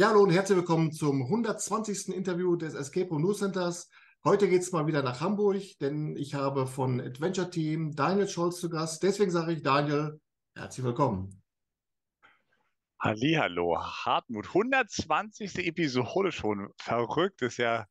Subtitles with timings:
[0.00, 2.08] Ja, hallo und herzlich willkommen zum 120.
[2.14, 3.90] Interview des Escape Room News Centers.
[4.24, 8.60] Heute geht es mal wieder nach Hamburg, denn ich habe von Adventure Team Daniel Scholz
[8.60, 9.02] zu Gast.
[9.02, 10.18] Deswegen sage ich Daniel,
[10.54, 11.42] herzlich willkommen.
[12.98, 14.46] Hallo, Hartmut.
[14.46, 15.66] 120.
[15.66, 16.70] Episode schon.
[16.78, 17.84] Verrückt, ist ja,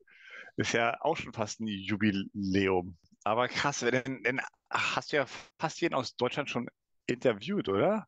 [0.58, 2.98] ist ja auch schon fast ein Jubiläum.
[3.24, 4.42] Aber krass, denn, denn
[4.72, 5.28] hast du ja
[5.60, 6.70] fast jeden aus Deutschland schon
[7.06, 8.08] interviewt, oder?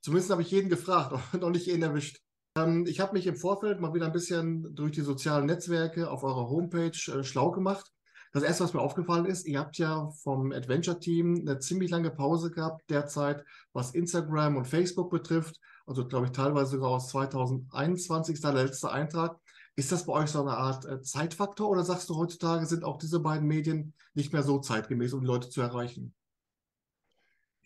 [0.00, 2.23] Zumindest habe ich jeden gefragt, noch nicht jeden erwischt.
[2.56, 6.22] Ähm, ich habe mich im Vorfeld mal wieder ein bisschen durch die sozialen Netzwerke auf
[6.22, 7.90] eurer Homepage äh, schlau gemacht.
[8.32, 12.50] Das erste, was mir aufgefallen ist, ihr habt ja vom Adventure-Team eine ziemlich lange Pause
[12.50, 15.60] gehabt derzeit, was Instagram und Facebook betrifft.
[15.86, 19.38] Also, glaube ich, teilweise sogar aus 2021 ist da der letzte Eintrag.
[19.76, 22.98] Ist das bei euch so eine Art äh, Zeitfaktor oder sagst du, heutzutage sind auch
[22.98, 26.14] diese beiden Medien nicht mehr so zeitgemäß, um die Leute zu erreichen?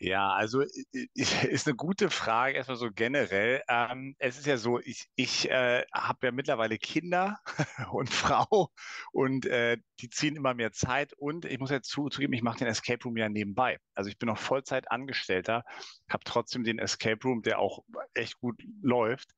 [0.00, 0.60] Ja, also
[1.14, 3.62] ist eine gute Frage, erstmal so generell.
[3.68, 7.38] Ähm, es ist ja so, ich, ich äh, habe ja mittlerweile Kinder
[7.92, 8.70] und Frau
[9.12, 12.68] und äh, die ziehen immer mehr Zeit und ich muss ja zugeben, ich mache den
[12.68, 13.78] Escape Room ja nebenbei.
[13.94, 15.64] Also ich bin noch Vollzeit Angestellter,
[16.08, 19.30] habe trotzdem den Escape Room, der auch echt gut läuft.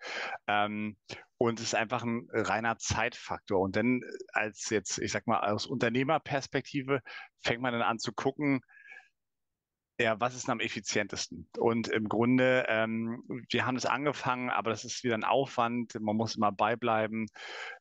[0.46, 0.96] Ähm,
[1.38, 3.60] und es ist einfach ein reiner Zeitfaktor.
[3.60, 4.02] Und dann
[4.34, 7.00] als jetzt, ich sag mal, aus Unternehmerperspektive
[7.42, 8.60] fängt man dann an zu gucken,
[10.00, 11.46] ja, was ist am effizientesten?
[11.58, 15.94] Und im Grunde, ähm, wir haben es angefangen, aber das ist wieder ein Aufwand.
[16.00, 17.26] Man muss immer beibleiben,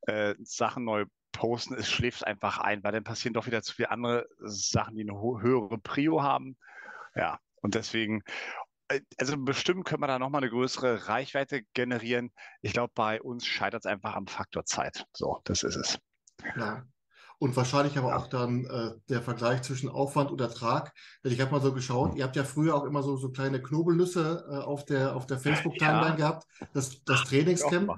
[0.02, 1.75] äh, Sachen neu posten.
[1.75, 5.20] Es schläft einfach ein, weil dann passieren doch wieder zu viele andere Sachen, die eine
[5.20, 6.58] höhere Prio haben.
[7.16, 8.22] Ja, und deswegen,
[8.90, 12.31] äh, also bestimmt können wir da nochmal eine größere Reichweite generieren.
[12.62, 15.06] Ich glaube, bei uns scheitert es einfach am Faktor Zeit.
[15.14, 16.00] So, das ist es.
[16.58, 16.84] Ja.
[17.39, 20.93] Und wahrscheinlich aber auch dann äh, der Vergleich zwischen Aufwand und Ertrag.
[21.23, 23.61] Denn ich habe mal so geschaut, ihr habt ja früher auch immer so, so kleine
[23.61, 26.15] Knobelnüsse äh, auf der, auf der Facebook-Timeline ja.
[26.15, 27.97] gehabt, das, das Trainingscamp.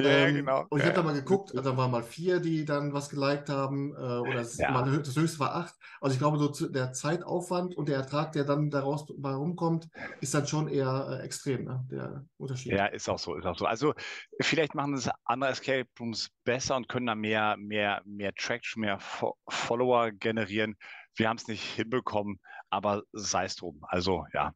[0.00, 0.64] Ja, ähm, genau.
[0.70, 3.94] Und ich habe da mal geguckt, da waren mal vier, die dann was geliked haben,
[3.94, 4.70] äh, oder das, ja.
[4.70, 5.74] mal, das höchste war acht.
[6.00, 9.88] Also ich glaube, so der Zeitaufwand und der Ertrag, der dann daraus herumkommt,
[10.20, 11.84] ist dann schon eher äh, extrem, ne?
[11.90, 12.72] der Unterschied.
[12.72, 13.66] Ja, ist auch so, ist auch so.
[13.66, 13.92] Also
[14.40, 19.00] vielleicht machen das andere Escape Rooms besser und können da mehr, mehr, mehr Traction, mehr
[19.00, 20.76] Fo Follower generieren.
[21.16, 22.38] Wir haben es nicht hinbekommen,
[22.70, 23.80] aber sei es drum.
[23.88, 24.52] Also ja,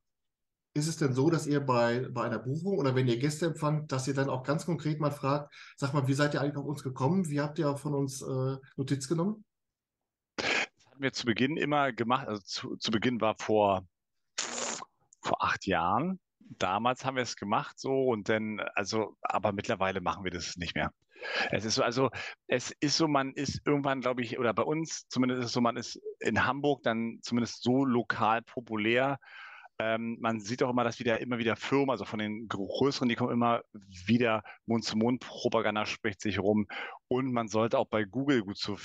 [0.75, 3.93] ist es denn so, dass ihr bei, bei einer Buchung oder wenn ihr Gäste empfangt,
[3.93, 6.65] dass ihr dann auch ganz konkret mal fragt, sag mal, wie seid ihr eigentlich auf
[6.65, 7.29] uns gekommen?
[7.29, 9.45] Wie habt ihr von uns äh, Notiz genommen?
[10.37, 12.27] Das haben wir zu Beginn immer gemacht.
[12.27, 13.87] Also zu, zu Beginn war vor,
[14.39, 16.19] vor acht Jahren.
[16.59, 20.75] Damals haben wir es gemacht so und dann, also, aber mittlerweile machen wir das nicht
[20.75, 20.93] mehr.
[21.51, 22.11] Es ist so, also
[22.49, 25.61] es ist so, man ist irgendwann, glaube ich, oder bei uns zumindest ist es so,
[25.61, 29.19] man ist in Hamburg dann zumindest so lokal populär
[29.83, 33.17] ähm, man sieht auch immer, dass wieder immer wieder Firmen, also von den größeren, die
[33.17, 33.63] kommen immer
[34.07, 36.69] wieder Mund-zu-Mund-Propaganda spricht sich rum.
[37.09, 38.77] Und man sollte auch bei Google gut zu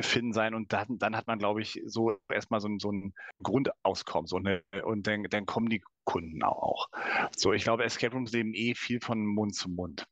[0.00, 0.54] finden sein.
[0.54, 4.26] Und dann, dann hat man, glaube ich, so erstmal so, so ein Grundauskommen.
[4.26, 6.88] So eine, und dann, dann kommen die Kunden auch.
[7.36, 10.06] So, ich glaube, Escape Rooms leben eh viel von Mund zu Mund.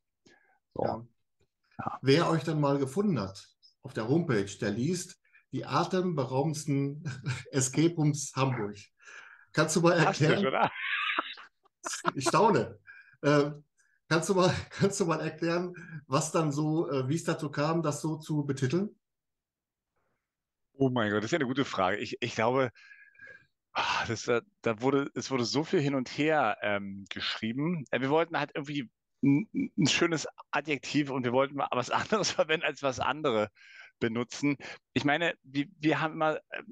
[0.73, 0.83] So.
[0.83, 1.05] Ja.
[1.79, 1.99] Ja.
[2.01, 3.47] Wer euch dann mal gefunden hat
[3.81, 5.19] auf der Homepage, der liest
[5.51, 7.03] die atemberaubendsten
[7.51, 8.77] Escape Rooms Hamburg.
[9.53, 10.69] Kannst du mal erklären?
[12.15, 12.79] Ich staune.
[13.21, 13.51] Äh,
[14.07, 15.73] kannst, du mal, kannst du mal erklären,
[16.07, 18.89] was dann so, äh, wie es dazu kam, das so zu betiteln?
[20.73, 21.97] Oh mein Gott, das ist ja eine gute Frage.
[21.97, 22.71] Ich, ich glaube,
[23.73, 27.85] ah, das, da wurde, es wurde so viel hin und her ähm, geschrieben.
[27.91, 28.89] Äh, wir wollten halt irgendwie
[29.23, 29.47] ein,
[29.77, 33.49] ein, schönes Adjektiv und wir wollten mal was anderes verwenden als was andere
[34.01, 34.57] benutzen.
[34.93, 36.63] Ich meine, wir, wir haben immer, äh,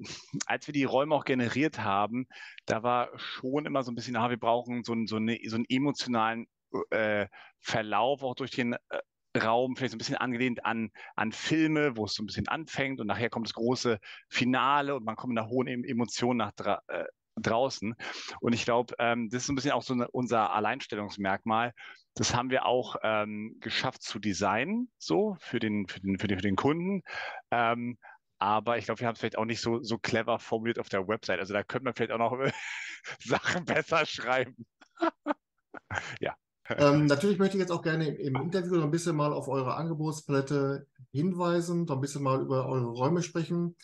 [0.44, 2.26] als wir die Räume auch generiert haben,
[2.66, 5.64] da war schon immer so ein bisschen, ah, wir brauchen so, so, eine, so einen
[5.70, 6.46] emotionalen
[6.90, 7.26] äh,
[7.60, 12.04] Verlauf auch durch den äh, Raum, vielleicht so ein bisschen angelehnt an, an Filme, wo
[12.04, 13.98] es so ein bisschen anfängt und nachher kommt das große
[14.28, 17.04] Finale und man kommt in einer hohen Emotion nach dra äh,
[17.36, 17.94] draußen.
[18.40, 21.72] Und ich glaube, ähm, das ist so ein bisschen auch so eine, unser Alleinstellungsmerkmal,
[22.14, 26.38] das haben wir auch ähm, geschafft zu designen, so für den, für den, für den,
[26.38, 27.02] für den Kunden.
[27.50, 27.98] Ähm,
[28.38, 31.06] aber ich glaube, wir haben es vielleicht auch nicht so, so clever formuliert auf der
[31.06, 31.38] Website.
[31.38, 32.36] Also da könnte man vielleicht auch noch
[33.20, 34.66] Sachen besser schreiben.
[36.20, 36.34] ja.
[36.68, 39.74] Ähm, natürlich möchte ich jetzt auch gerne im, Interview noch ein bisschen mal auf eure
[39.74, 43.76] Angebotspalette hinweisen, noch ein bisschen mal über eure Räume sprechen.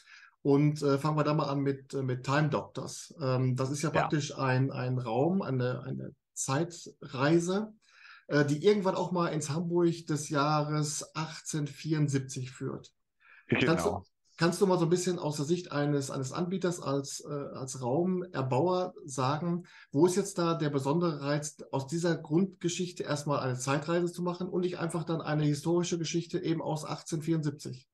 [0.43, 3.15] Und äh, fangen wir da mal an mit, äh, mit Time Doctors.
[3.21, 4.39] Ähm, das ist ja praktisch ja.
[4.39, 7.75] Ein, ein Raum, eine, eine Zeitreise,
[8.29, 12.93] die irgendwann auch mal ins Hamburg des Jahres 1874 führt.
[13.49, 13.67] Genau.
[13.67, 14.03] Kannst, du,
[14.39, 17.81] Kannst du mal so ein bisschen aus der Sicht eines, eines Anbieters als, äh, als
[17.81, 24.13] Raumerbauer sagen, wo ist jetzt da der besondere Reiz, aus dieser Grundgeschichte erstmal eine Zeitreise
[24.13, 27.89] zu machen und nicht einfach dann eine historische Geschichte eben aus 1874?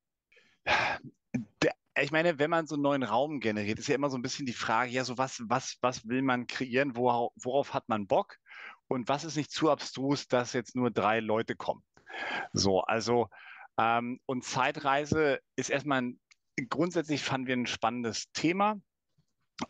[1.62, 4.22] Der, ich meine, wenn man so einen neuen Raum generiert, ist ja immer so ein
[4.22, 8.08] bisschen die Frage, ja, so was, was, was will man kreieren, worauf, worauf hat man
[8.08, 8.38] Bock
[8.92, 11.82] und was ist nicht zu abstrus, dass jetzt nur drei Leute kommen.
[12.52, 13.28] So, also
[13.78, 16.20] ähm, und Zeitreise ist erstmal ein
[16.68, 18.80] grundsätzlich fanden wir ein spannendes Thema.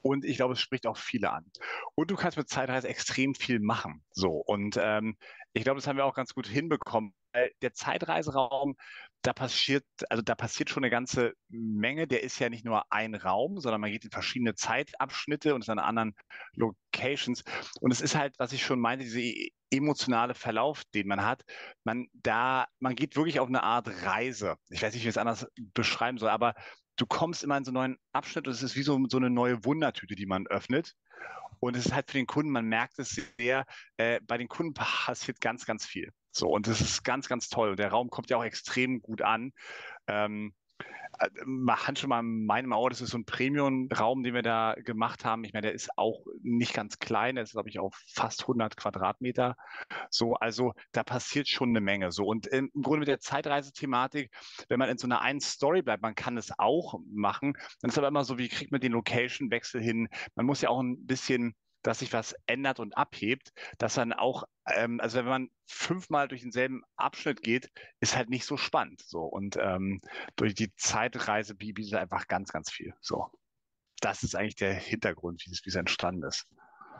[0.01, 1.51] Und ich glaube, es spricht auch viele an.
[1.95, 4.03] Und du kannst mit Zeitreise extrem viel machen.
[4.11, 4.31] So.
[4.31, 5.17] Und ähm,
[5.53, 7.15] ich glaube, das haben wir auch ganz gut hinbekommen.
[7.63, 8.77] Der Zeitreiseraum,
[9.23, 12.07] da passiert, also da passiert schon eine ganze Menge.
[12.07, 15.69] Der ist ja nicht nur ein Raum, sondern man geht in verschiedene Zeitabschnitte und ist
[15.69, 16.15] an anderen
[16.55, 17.45] Locations.
[17.81, 21.45] Und es ist halt, was ich schon meinte, diese emotionale Verlauf, den man hat.
[21.85, 24.57] Man da, man geht wirklich auf eine Art Reise.
[24.69, 26.55] Ich weiß nicht, wie ich es anders beschreiben soll, aber
[26.97, 29.31] du kommst immer in so einen neuen Abschnitt und es ist wie so, so eine
[29.31, 30.95] neue Wundertüte, die man öffnet.
[31.61, 33.67] Und es ist halt für den Kunden, man merkt es sehr,
[33.97, 36.13] äh, bei den Kunden passiert ganz, ganz viel.
[36.33, 37.77] So, und das ist ganz, ganz toll.
[37.77, 39.53] Der Raum kommt ja auch extrem gut an.
[40.07, 40.55] Ähm,
[41.45, 45.25] man schon mal in meinem Auge, das ist so ein Premium-Raum, den wir da gemacht
[45.25, 45.45] haben.
[45.45, 48.77] Ich meine, der ist auch nicht ganz klein, der ist, glaube ich, auf fast 100
[48.77, 49.57] Quadratmeter.
[50.11, 52.13] So, also da passiert schon eine Menge.
[52.13, 54.31] So, und im Grunde mit der Zeitreisethematik,
[54.69, 57.99] wenn man in so einer einen Story bleibt, man kann es auch machen, dann ist
[57.99, 60.09] aber immer so, wie kriegt man den Location-Wechsel hin?
[60.35, 64.45] Man muss ja auch ein bisschen dass sich was ändert und abhebt, dass dann auch,
[64.67, 67.71] ähm, also wenn man fünfmal durch denselben Abschnitt geht,
[68.01, 69.03] ist halt nicht so spannend.
[69.05, 70.01] So und ähm,
[70.37, 72.95] durch die Zeitreise bietet einfach ganz, ganz viel.
[73.01, 73.31] So,
[74.01, 76.47] das ist eigentlich der Hintergrund, wie es, wie es entstanden ist.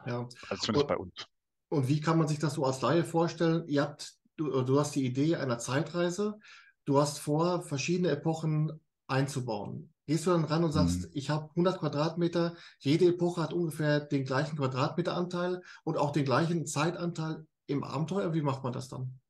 [0.07, 0.29] Ja.
[0.49, 1.27] Also zumindest und, bei uns.
[1.69, 3.67] Und wie kann man sich das so als Laie vorstellen?
[3.69, 6.39] Ihr habt, du, du hast die Idee einer Zeitreise.
[6.85, 9.92] Du hast vor, verschiedene Epochen einzubauen.
[10.07, 11.11] Gehst du dann ran und sagst, mhm.
[11.15, 16.67] ich habe 100 Quadratmeter, jede Epoche hat ungefähr den gleichen Quadratmeteranteil und auch den gleichen
[16.67, 18.35] Zeitanteil im Abenteuer?
[18.35, 19.21] Wie macht man das dann?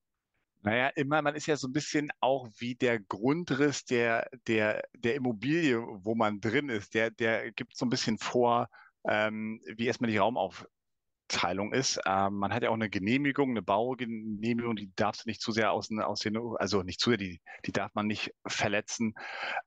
[0.65, 5.17] Naja, immer, man ist ja so ein bisschen auch wie der Grundriss der, der, der
[5.17, 6.95] Immobilie, wo man drin ist.
[6.95, 8.69] Der, der gibt so ein bisschen vor,
[9.05, 10.67] ähm, wie erstmal die Raumauf,
[11.29, 12.01] Teilung ist.
[12.07, 15.91] Ähm, man hat ja auch eine Genehmigung, eine Baugenehmigung, die darf nicht zu sehr aus,
[15.91, 19.15] aus den, also nicht zu sehr, die, die darf man nicht verletzen.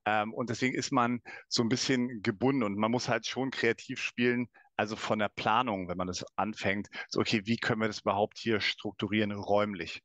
[0.04, 4.00] Ähm, und deswegen ist man so ein bisschen gebunden und man muss halt schon kreativ
[4.00, 8.00] spielen, also von der Planung, wenn man das anfängt, so, okay, wie können wir das
[8.00, 10.02] überhaupt hier strukturieren räumlich?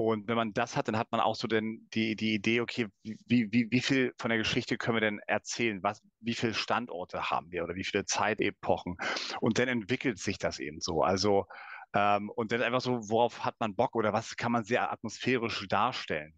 [0.00, 2.88] Und wenn man das hat, dann hat man auch so den, die, die Idee, okay,
[3.02, 5.82] wie, wie, wie viel von der Geschichte können wir denn erzählen?
[5.82, 8.96] Was, wie viele Standorte haben wir oder wie viele Zeitepochen?
[9.40, 11.02] Und dann entwickelt sich das eben so.
[11.02, 11.44] Also,
[11.92, 15.66] ähm, und dann einfach so, worauf hat man Bock oder was kann man sehr atmosphärisch
[15.68, 16.32] darstellen?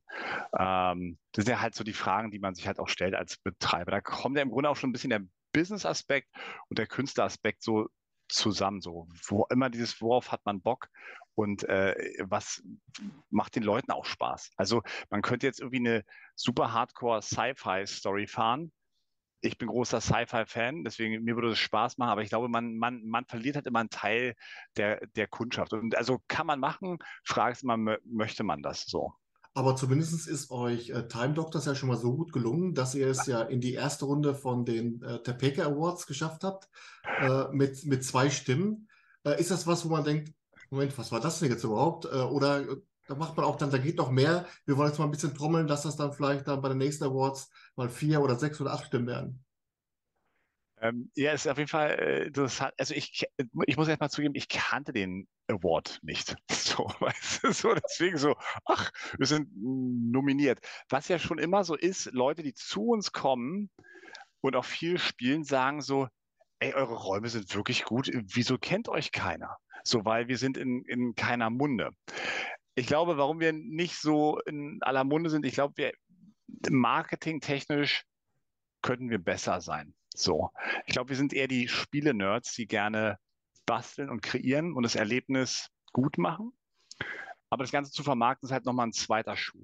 [0.59, 3.37] Ähm, das sind ja halt so die Fragen, die man sich halt auch stellt als
[3.37, 3.93] Betreiber.
[3.93, 5.23] Da kommt ja im Grunde auch schon ein bisschen der
[5.53, 6.29] Business-Aspekt
[6.69, 7.87] und der Künstleraspekt so
[8.29, 8.81] zusammen.
[8.81, 10.88] So, wo immer dieses, worauf hat man Bock
[11.34, 12.62] und äh, was
[13.31, 14.52] macht den Leuten auch Spaß.
[14.56, 18.73] Also man könnte jetzt irgendwie eine super Hardcore Sci-Fi-Story fahren.
[19.40, 23.05] Ich bin großer Sci-Fi-Fan, deswegen mir würde es Spaß machen, aber ich glaube, man, man,
[23.05, 24.34] man verliert halt immer einen Teil
[24.76, 25.73] der, der Kundschaft.
[25.73, 29.12] Und also kann man machen, fragst man, möchte man das so?
[29.55, 33.08] Aber zumindest ist euch äh, Time Doctors ja schon mal so gut gelungen, dass ihr
[33.08, 36.70] es ja in die erste Runde von den äh, Topeka Awards geschafft habt,
[37.20, 38.88] äh, mit, mit zwei Stimmen.
[39.25, 40.33] Äh, ist das was, wo man denkt,
[40.73, 42.07] Moment, was war das denn jetzt überhaupt?
[42.07, 42.76] Äh, oder äh,
[43.07, 44.47] da macht man auch dann, da geht noch mehr.
[44.64, 47.05] Wir wollen jetzt mal ein bisschen trommeln, dass das dann vielleicht dann bei den nächsten
[47.05, 49.45] Awards mal vier oder sechs oder acht Stimmen werden.
[50.81, 52.73] Ähm, ja, ist auf jeden Fall äh, interessant.
[52.79, 53.26] Also ich,
[53.67, 56.37] ich muss erst mal zugeben, ich kannte den Award nicht.
[56.73, 60.61] So, weißt du, so deswegen so, ach, wir sind nominiert.
[60.88, 63.69] Was ja schon immer so ist, Leute, die zu uns kommen
[64.41, 66.09] und auch viel spielen, sagen so,
[66.61, 68.11] ey, eure Räume sind wirklich gut.
[68.11, 69.59] Wieso kennt euch keiner?
[69.85, 71.91] So, weil wir sind in, in keiner Munde.
[72.75, 75.93] Ich glaube, warum wir nicht so in aller Munde sind, ich glaube, wir
[76.71, 78.05] marketingtechnisch
[78.83, 79.95] könnten wir besser sein.
[80.15, 80.51] So.
[80.87, 83.19] Ich glaube, wir sind eher die Spiele-Nerds, die gerne
[83.67, 86.53] basteln und kreieren und das Erlebnis gut machen.
[87.52, 89.62] Aber das Ganze zu vermarkten ist halt nochmal ein zweiter Schuh.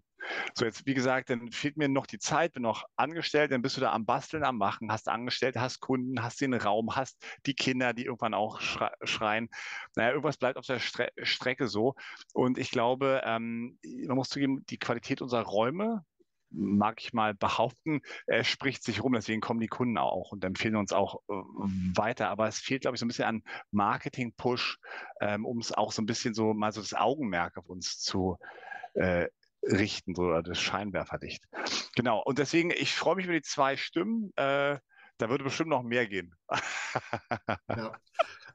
[0.53, 3.79] So, jetzt, wie gesagt, dann fehlt mir noch die Zeit, bin noch angestellt, dann bist
[3.79, 7.55] du da am Basteln, am Machen, hast Angestellte, hast Kunden, hast den Raum, hast die
[7.55, 9.49] Kinder, die irgendwann auch schreien.
[9.97, 11.95] Naja, irgendwas bleibt auf der Stre Strecke so.
[12.35, 16.05] Und ich glaube, ähm, man muss zugeben, die Qualität unserer Räume,
[16.51, 19.13] mag ich mal behaupten, äh, spricht sich rum.
[19.13, 22.29] Deswegen kommen die Kunden auch und empfehlen uns auch äh, weiter.
[22.29, 24.79] Aber es fehlt, glaube ich, so ein bisschen an Marketing-Push,
[25.21, 28.39] ähm, um es auch so ein bisschen so mal so das Augenmerk auf uns zu,
[28.95, 29.29] äh,
[29.63, 31.45] richten, so das Scheinwerferlicht.
[31.95, 34.33] Genau, und deswegen, ich freue mich über die zwei Stimmen.
[34.37, 34.79] Äh,
[35.19, 36.35] da würde bestimmt noch mehr gehen.
[37.69, 37.93] ja.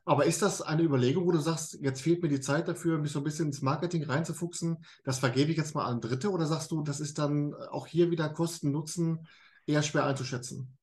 [0.06, 3.12] Aber ist das eine Überlegung, wo du sagst, jetzt fehlt mir die Zeit dafür, mich
[3.12, 6.72] so ein bisschen ins Marketing reinzufuchsen, das vergebe ich jetzt mal an Dritte oder sagst
[6.72, 9.28] du, das ist dann auch hier wieder Kosten, Nutzen
[9.66, 10.78] eher schwer einzuschätzen?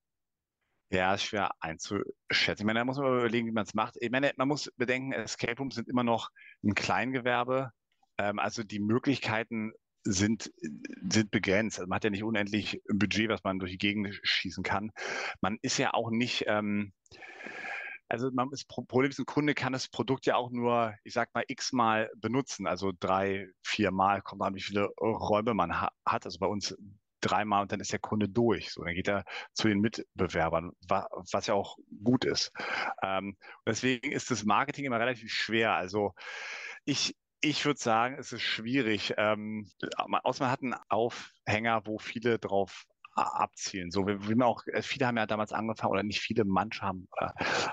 [0.92, 2.62] Ja, ist schwer einzuschätzen.
[2.62, 3.96] Ich meine, da muss man überlegen, wie man es macht.
[4.00, 6.30] Ich meine, man muss bedenken, Escape Rooms sind immer noch
[6.64, 7.70] ein Kleingewerbe.
[8.18, 9.72] Ähm, also die Möglichkeiten
[10.02, 10.50] sind,
[11.08, 11.78] sind begrenzt.
[11.78, 14.90] Also man hat ja nicht unendlich Budget, was man durch die Gegend schießen kann.
[15.40, 16.92] Man ist ja auch nicht, ähm,
[18.10, 21.32] also man ist Problem ist, ein Kunde kann das Produkt ja auch nur, ich sag
[21.32, 22.66] mal, x-mal benutzen.
[22.66, 26.26] Also drei, vier Mal kommt an, wie viele Räume man ha hat.
[26.26, 26.76] Also bei uns
[27.20, 28.72] dreimal und dann ist der Kunde durch.
[28.72, 32.52] So, dann geht er zu den Mitbewerbern, wa was ja auch gut ist.
[33.02, 33.36] Ähm,
[33.66, 35.74] deswegen ist das Marketing immer relativ schwer.
[35.74, 36.14] Also
[36.84, 39.14] ich, ich würde sagen, es ist schwierig.
[39.18, 43.90] Ähm, außer man hat einen Aufhänger, wo viele drauf abzielen.
[43.90, 46.82] So, wie, wie man auch, äh, viele haben ja damals angefangen, oder nicht viele, manche
[46.82, 47.28] haben äh,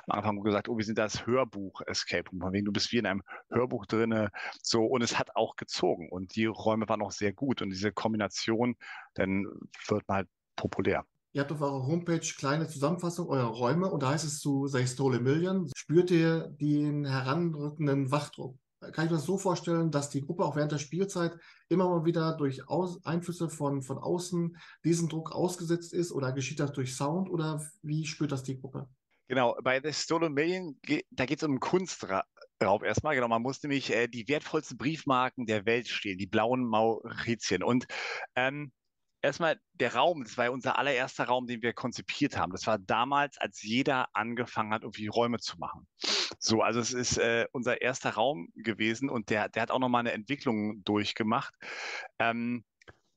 [0.08, 2.98] angefangen und gesagt, oh, wir sind das Hörbuch Escape Room, von wegen du bist wie
[2.98, 7.12] in einem Hörbuch drinne, so, und es hat auch gezogen und die Räume waren auch
[7.12, 8.76] sehr gut und diese Kombination,
[9.14, 9.46] dann
[9.88, 11.06] wird man halt populär.
[11.34, 15.20] Ihr habt auf eurer Homepage kleine Zusammenfassung eurer Räume und da heißt es zu a
[15.20, 15.70] Million.
[15.76, 18.58] Spürt ihr den heranrückenden Wachdruck?
[18.80, 21.38] Kann ich mir das so vorstellen, dass die Gruppe auch während der Spielzeit
[21.70, 26.60] immer mal wieder durch Aus Einflüsse von, von außen diesen Druck ausgesetzt ist oder geschieht
[26.60, 28.88] das durch Sound oder wie spürt das die Gruppe?
[29.28, 30.80] Genau, bei The Stolen Million,
[31.12, 32.24] da geht es um Kunstraub
[32.84, 33.16] erstmal.
[33.16, 37.62] Genau, man muss nämlich äh, die wertvollsten Briefmarken der Welt stehlen, die blauen Mauritien.
[37.62, 37.88] Und
[38.36, 38.72] ähm,
[39.28, 42.52] erstmal der Raum, das war ja unser allererster Raum, den wir konzipiert haben.
[42.52, 45.88] Das war damals, als jeder angefangen hat, irgendwie Räume zu machen.
[46.40, 50.02] So, also es ist äh, unser erster Raum gewesen und der, der hat auch nochmal
[50.02, 51.54] eine Entwicklung durchgemacht.
[52.20, 52.64] Ähm,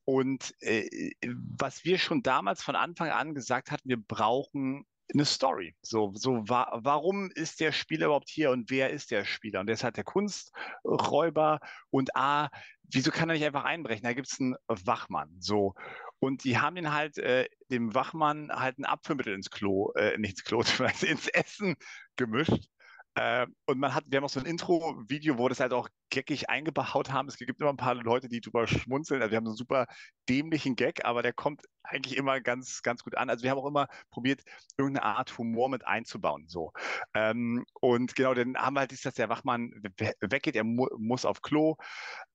[0.05, 1.13] und äh,
[1.57, 5.75] was wir schon damals von Anfang an gesagt hatten, wir brauchen eine Story.
[5.83, 9.61] So, so wa warum ist der Spieler überhaupt hier und wer ist der Spieler?
[9.61, 12.49] Und der ist halt der Kunsträuber und A,
[12.93, 14.05] wieso kann er nicht einfach einbrechen?
[14.05, 15.37] Da gibt es einen Wachmann.
[15.41, 15.75] So.
[16.19, 20.33] Und die haben den halt, äh, dem Wachmann halt ein Abführmittel ins Klo, äh, nicht
[20.33, 20.61] ins Klo,
[21.03, 21.77] ins Essen
[22.17, 22.69] gemischt.
[23.15, 26.49] Äh, und man hat, wir haben auch so ein Intro-Video, wo das halt auch geckig
[26.49, 27.29] eingebaut haben.
[27.29, 29.21] Es gibt immer ein paar Leute, die drüber schmunzeln.
[29.21, 29.87] Also wir haben so einen super
[30.29, 33.31] dämlichen Gag, aber der kommt eigentlich immer ganz, ganz gut an.
[33.31, 34.43] Also wir haben auch immer probiert,
[34.79, 36.47] irgendeine Art Humor mit einzubauen.
[36.49, 36.73] So.
[37.15, 39.73] Ähm, und genau, dann haben wir halt dies, dass der Wachmann
[40.21, 41.77] weggeht, er mu muss auf Klo.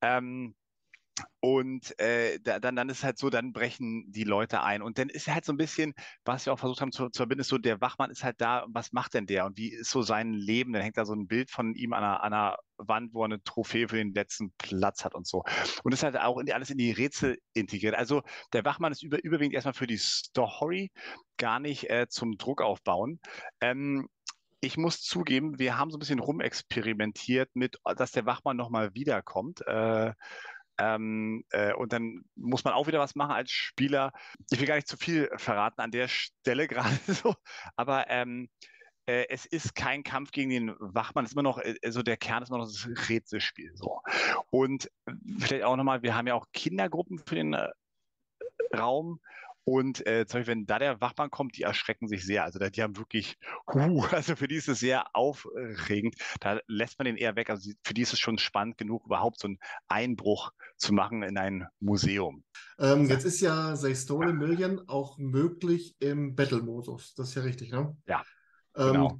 [0.01, 0.55] Ähm,
[1.39, 4.81] und äh, dann, dann ist halt so, dann brechen die Leute ein.
[4.81, 5.93] Und dann ist halt so ein bisschen,
[6.25, 8.65] was wir auch versucht haben zu, zu verbinden, ist so, der Wachmann ist halt da,
[8.67, 9.45] was macht denn der?
[9.45, 10.73] Und wie ist so sein Leben?
[10.73, 13.25] Dann hängt da so ein Bild von ihm an einer, an einer Wand, wo er
[13.25, 15.43] eine Trophäe für den letzten Platz hat und so.
[15.83, 17.95] Und das ist halt auch in, alles in die Rätsel integriert.
[17.95, 20.91] Also der Wachmann ist über, überwiegend erstmal für die Story,
[21.37, 23.19] gar nicht äh, zum Druck aufbauen.
[23.61, 24.09] Ähm,
[24.61, 29.61] ich muss zugeben, wir haben so ein bisschen rumexperimentiert mit, dass der Wachmann nochmal wiederkommt.
[29.67, 30.13] Äh,
[30.77, 34.11] ähm, äh, und dann muss man auch wieder was machen als Spieler.
[34.51, 37.35] Ich will gar nicht zu viel verraten an der Stelle gerade so,
[37.75, 38.49] aber ähm,
[39.07, 42.43] äh, es ist kein Kampf gegen den Wachmann, es ist immer noch, also der Kern
[42.43, 43.71] ist immer noch das Rätselspiel.
[43.75, 44.01] So.
[44.49, 44.91] Und
[45.39, 47.69] vielleicht auch nochmal, wir haben ja auch Kindergruppen für den äh,
[48.75, 49.19] Raum
[49.65, 52.43] und äh, zum Beispiel, wenn da der Wachmann kommt, die erschrecken sich sehr.
[52.43, 53.35] Also die haben wirklich,
[53.73, 56.15] huh, also für die ist es sehr aufregend.
[56.39, 57.49] Da lässt man den eher weg.
[57.49, 59.57] Also für die ist es schon spannend genug, überhaupt so einen
[59.87, 62.43] Einbruch zu machen in ein Museum.
[62.77, 67.15] Ähm, jetzt ist ja They Stole Million auch möglich im Battle-Modus.
[67.15, 67.97] Das ist ja richtig, ne?
[68.05, 68.23] Ja.
[68.75, 69.19] Ähm, genau.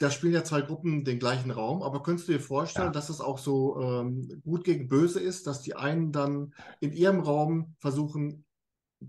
[0.00, 2.92] Da spielen ja zwei Gruppen den gleichen Raum, aber könntest du dir vorstellen, ja.
[2.92, 7.20] dass es auch so ähm, gut gegen böse ist, dass die einen dann in ihrem
[7.20, 8.43] Raum versuchen,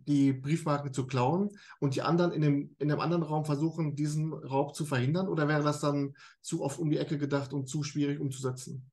[0.03, 1.49] die Briefmarken zu klauen
[1.79, 5.27] und die anderen in dem, in dem anderen Raum versuchen, diesen Raub zu verhindern?
[5.27, 8.91] Oder wäre das dann zu oft um die Ecke gedacht und zu schwierig umzusetzen?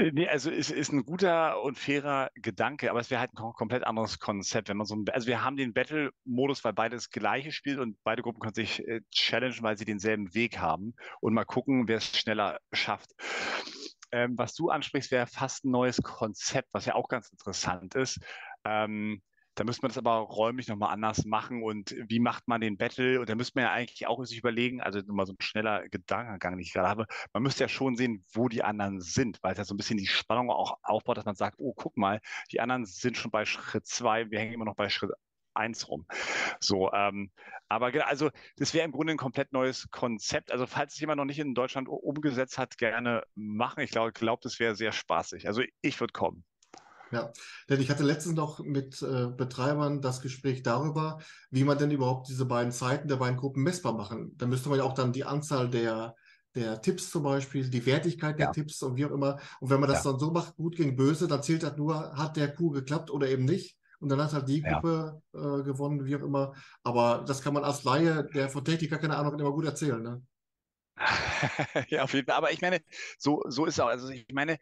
[0.00, 3.52] Äh, nee, also es ist ein guter und fairer Gedanke, aber es wäre halt ein
[3.52, 7.52] komplett anderes Konzept, wenn man so ein, also wir haben den Battle-Modus, weil beides gleiche
[7.52, 11.44] spielt und beide Gruppen können sich äh, challengen, weil sie denselben Weg haben und mal
[11.44, 13.10] gucken, wer es schneller schafft.
[14.12, 18.18] Ähm, was du ansprichst, wäre fast ein neues Konzept, was ja auch ganz interessant ist.
[18.64, 19.22] Ähm,
[19.54, 23.20] da müsste man das aber räumlich nochmal anders machen und wie macht man den Battle?
[23.20, 26.52] Und da müsste man ja eigentlich auch sich überlegen, also nochmal so ein schneller Gedankengang,
[26.52, 29.58] den ich gerade habe, man müsste ja schon sehen, wo die anderen sind, weil es
[29.58, 32.20] ja so ein bisschen die Spannung auch aufbaut, dass man sagt, oh, guck mal,
[32.52, 35.10] die anderen sind schon bei Schritt zwei, wir hängen immer noch bei Schritt
[35.54, 36.06] eins rum.
[36.60, 37.30] So, ähm,
[37.68, 40.52] aber also das wäre im Grunde ein komplett neues Konzept.
[40.52, 43.80] Also falls es jemand noch nicht in Deutschland umgesetzt hat, gerne machen.
[43.80, 45.46] Ich glaube, glaub, das wäre sehr spaßig.
[45.46, 46.44] Also ich würde kommen.
[47.12, 47.32] Ja,
[47.68, 51.18] denn ich hatte letztens noch mit äh, Betreibern das Gespräch darüber,
[51.50, 54.36] wie man denn überhaupt diese beiden Zeiten der beiden Gruppen messbar machen.
[54.36, 56.14] Da müsste man ja auch dann die Anzahl der,
[56.54, 58.52] der Tipps zum Beispiel, die Wertigkeit der ja.
[58.52, 59.40] Tipps und wie auch immer.
[59.60, 60.12] Und wenn man das ja.
[60.12, 63.28] dann so macht, gut gegen böse, dann zählt das nur, hat der Kuh geklappt oder
[63.28, 63.76] eben nicht.
[63.98, 65.58] Und dann hat halt die Gruppe ja.
[65.58, 66.54] äh, gewonnen, wie auch immer.
[66.82, 69.66] Aber das kann man als Laie, der von Technik gar keine Ahnung hat, immer gut
[69.66, 70.02] erzählen.
[70.02, 70.22] Ne?
[71.88, 72.36] ja, auf jeden Fall.
[72.36, 72.80] Aber ich meine,
[73.18, 73.88] so, so ist es auch.
[73.88, 74.58] Also ich meine,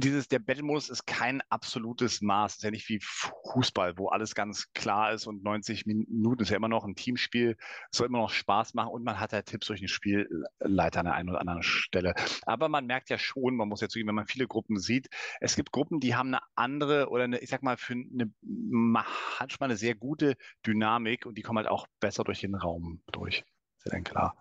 [0.00, 2.56] dieses, der Battle-Modus ist kein absolutes Maß.
[2.56, 6.56] Ist ja nicht wie Fußball, wo alles ganz klar ist und 90 Minuten ist ja
[6.56, 7.56] immer noch ein Teamspiel.
[7.90, 11.06] Es soll immer noch Spaß machen und man hat halt Tipps durch den Spielleiter an
[11.06, 12.14] der einen oder anderen Stelle.
[12.46, 15.08] Aber man merkt ja schon, man muss ja zugeben, wenn man viele Gruppen sieht,
[15.40, 19.68] es gibt Gruppen, die haben eine andere oder eine, ich sag mal, für eine, manchmal
[19.68, 23.44] eine sehr gute Dynamik und die kommen halt auch besser durch den Raum durch.
[23.78, 24.36] Ist ja dann klar.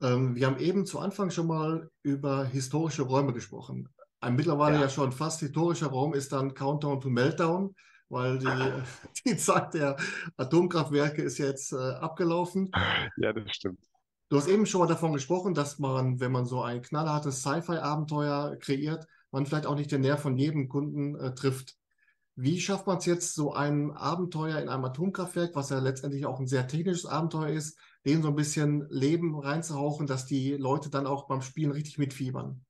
[0.00, 3.88] Ähm, wir haben eben zu Anfang schon mal über historische Räume gesprochen.
[4.20, 4.82] Ein mittlerweile ja.
[4.82, 7.74] ja schon fast historischer Raum ist dann Countdown to Meltdown,
[8.08, 8.46] weil die,
[9.26, 9.96] die Zeit der
[10.36, 12.70] Atomkraftwerke ist jetzt äh, abgelaufen.
[13.16, 13.80] Ja, das stimmt.
[14.28, 18.56] Du hast eben schon mal davon gesprochen, dass man, wenn man so ein knallhartes Sci-Fi-Abenteuer
[18.60, 21.76] kreiert, man vielleicht auch nicht den Nerv von jedem Kunden äh, trifft.
[22.40, 26.38] Wie schafft man es jetzt, so ein Abenteuer in einem Atomkraftwerk, was ja letztendlich auch
[26.38, 27.76] ein sehr technisches Abenteuer ist,
[28.06, 32.64] denen so ein bisschen Leben reinzuhauchen, dass die Leute dann auch beim Spielen richtig mitfiebern?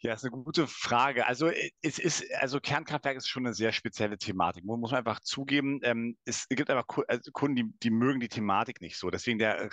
[0.00, 1.26] Ja, ist eine gute Frage.
[1.26, 4.64] Also äh, es ist, also Kernkraftwerk ist schon eine sehr spezielle Thematik.
[4.64, 5.80] Muss man einfach zugeben.
[5.82, 9.10] Ähm, es gibt einfach also Kunden, die, die mögen die Thematik nicht so.
[9.10, 9.68] Deswegen der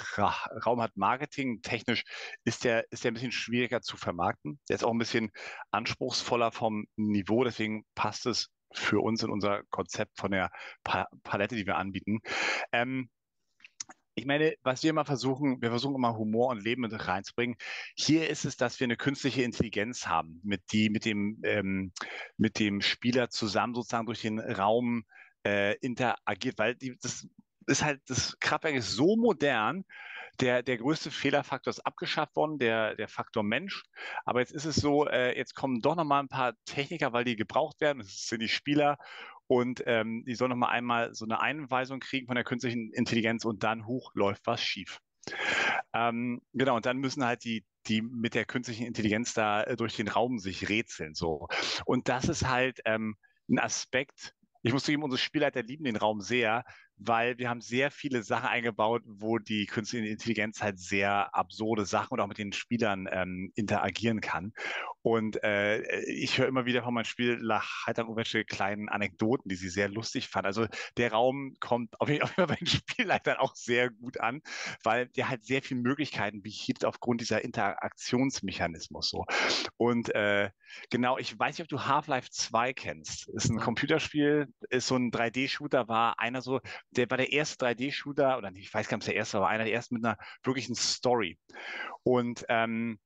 [0.66, 1.62] Raum hat Marketing.
[1.62, 2.04] Technisch
[2.44, 4.60] ist der, ist der ein bisschen schwieriger zu vermarkten.
[4.68, 5.30] Der ist auch ein bisschen
[5.70, 7.44] anspruchsvoller vom Niveau.
[7.44, 10.50] Deswegen passt es für uns in unser Konzept von der
[10.84, 12.20] pa Palette, die wir anbieten.
[12.72, 13.10] Ähm,
[14.16, 17.58] ich meine, was wir immer versuchen, wir versuchen immer Humor und Leben mit reinzubringen.
[17.96, 21.92] Hier ist es, dass wir eine künstliche Intelligenz haben, mit die mit dem ähm,
[22.38, 25.04] mit dem Spieler zusammen sozusagen durch den Raum
[25.46, 27.28] äh, interagiert, weil die, das
[27.68, 29.84] ist halt das Kraftwerk ist so modern.
[30.42, 33.84] Der, der größte Fehlerfaktor ist abgeschafft worden, der, der Faktor Mensch.
[34.26, 37.24] Aber jetzt ist es so, äh, jetzt kommen doch noch mal ein paar Techniker, weil
[37.24, 38.00] die gebraucht werden.
[38.00, 38.98] Das sind die Spieler
[39.48, 43.46] und ähm, die soll noch mal einmal so eine Einweisung kriegen von der künstlichen Intelligenz
[43.46, 45.00] und dann hoch läuft was schief.
[45.94, 49.96] Ähm, genau, und dann müssen halt die, die mit der künstlichen Intelligenz da äh, durch
[49.96, 51.14] den Raum sich rätseln.
[51.14, 51.48] So.
[51.86, 53.16] Und das ist halt ähm,
[53.50, 56.66] ein Aspekt, ich muss zugeben, unsere Spielleiter lieben den Raum sehr,
[56.98, 62.14] weil wir haben sehr viele Sachen eingebaut, wo die künstliche Intelligenz halt sehr absurde Sachen
[62.14, 64.54] und auch mit den Spielern ähm, interagieren kann.
[65.02, 69.88] Und äh, ich höre immer wieder von meinem Spielleiter irgendwelche kleinen Anekdoten, die sie sehr
[69.88, 70.48] lustig fand.
[70.48, 74.42] Also der Raum kommt auf jeden Fall bei den Spielleitern auch sehr gut an,
[74.84, 79.26] weil der halt sehr viele Möglichkeiten bietet aufgrund dieser Interaktionsmechanismus so.
[79.78, 80.50] Und äh,
[80.90, 83.30] genau, ich weiß nicht, ob du Half-Life 2 kennst.
[83.30, 86.62] Ist ein Computerspiel, ist so ein 3D-Shooter, war einer so,
[86.98, 89.50] der war der erste 3D-Shooter, oder ich weiß gar nicht, ob es der erste war,
[89.50, 91.38] einer der ersten mit einer wirklichen Story.
[92.04, 93.00] Und ähm,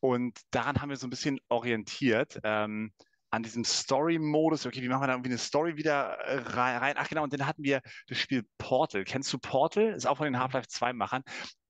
[0.00, 2.40] und daran haben wir so ein bisschen orientiert.
[2.42, 2.92] Ähm,
[3.32, 6.94] an diesem Story-Modus, okay, wie machen wir da irgendwie eine Story wieder äh, rein?
[6.96, 9.04] Ach genau, und dann hatten wir das Spiel Portal.
[9.04, 9.94] Kennst du Portal?
[9.94, 11.22] Ist auch von den Half-Life 2-Machern.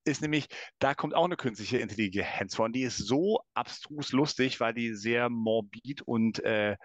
[0.05, 0.47] Ist nämlich,
[0.79, 2.65] da kommt auch eine künstliche Intelligenz vor.
[2.65, 6.77] Und die ist so abstrus lustig, weil die sehr morbid und äh,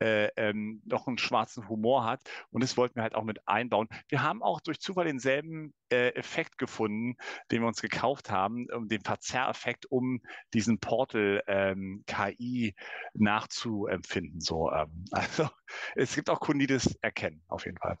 [0.00, 2.20] äh, ähm, noch einen schwarzen Humor hat.
[2.50, 3.88] Und das wollten wir halt auch mit einbauen.
[4.08, 7.16] Wir haben auch durch Zufall denselben äh, Effekt gefunden,
[7.50, 10.20] den wir uns gekauft haben, um den Verzerreffekt, um
[10.52, 12.74] diesen Portal ähm, KI
[13.14, 14.40] nachzuempfinden.
[14.40, 15.48] So, ähm, also
[15.94, 17.98] es gibt auch Kunden, die das erkennen, auf jeden Fall.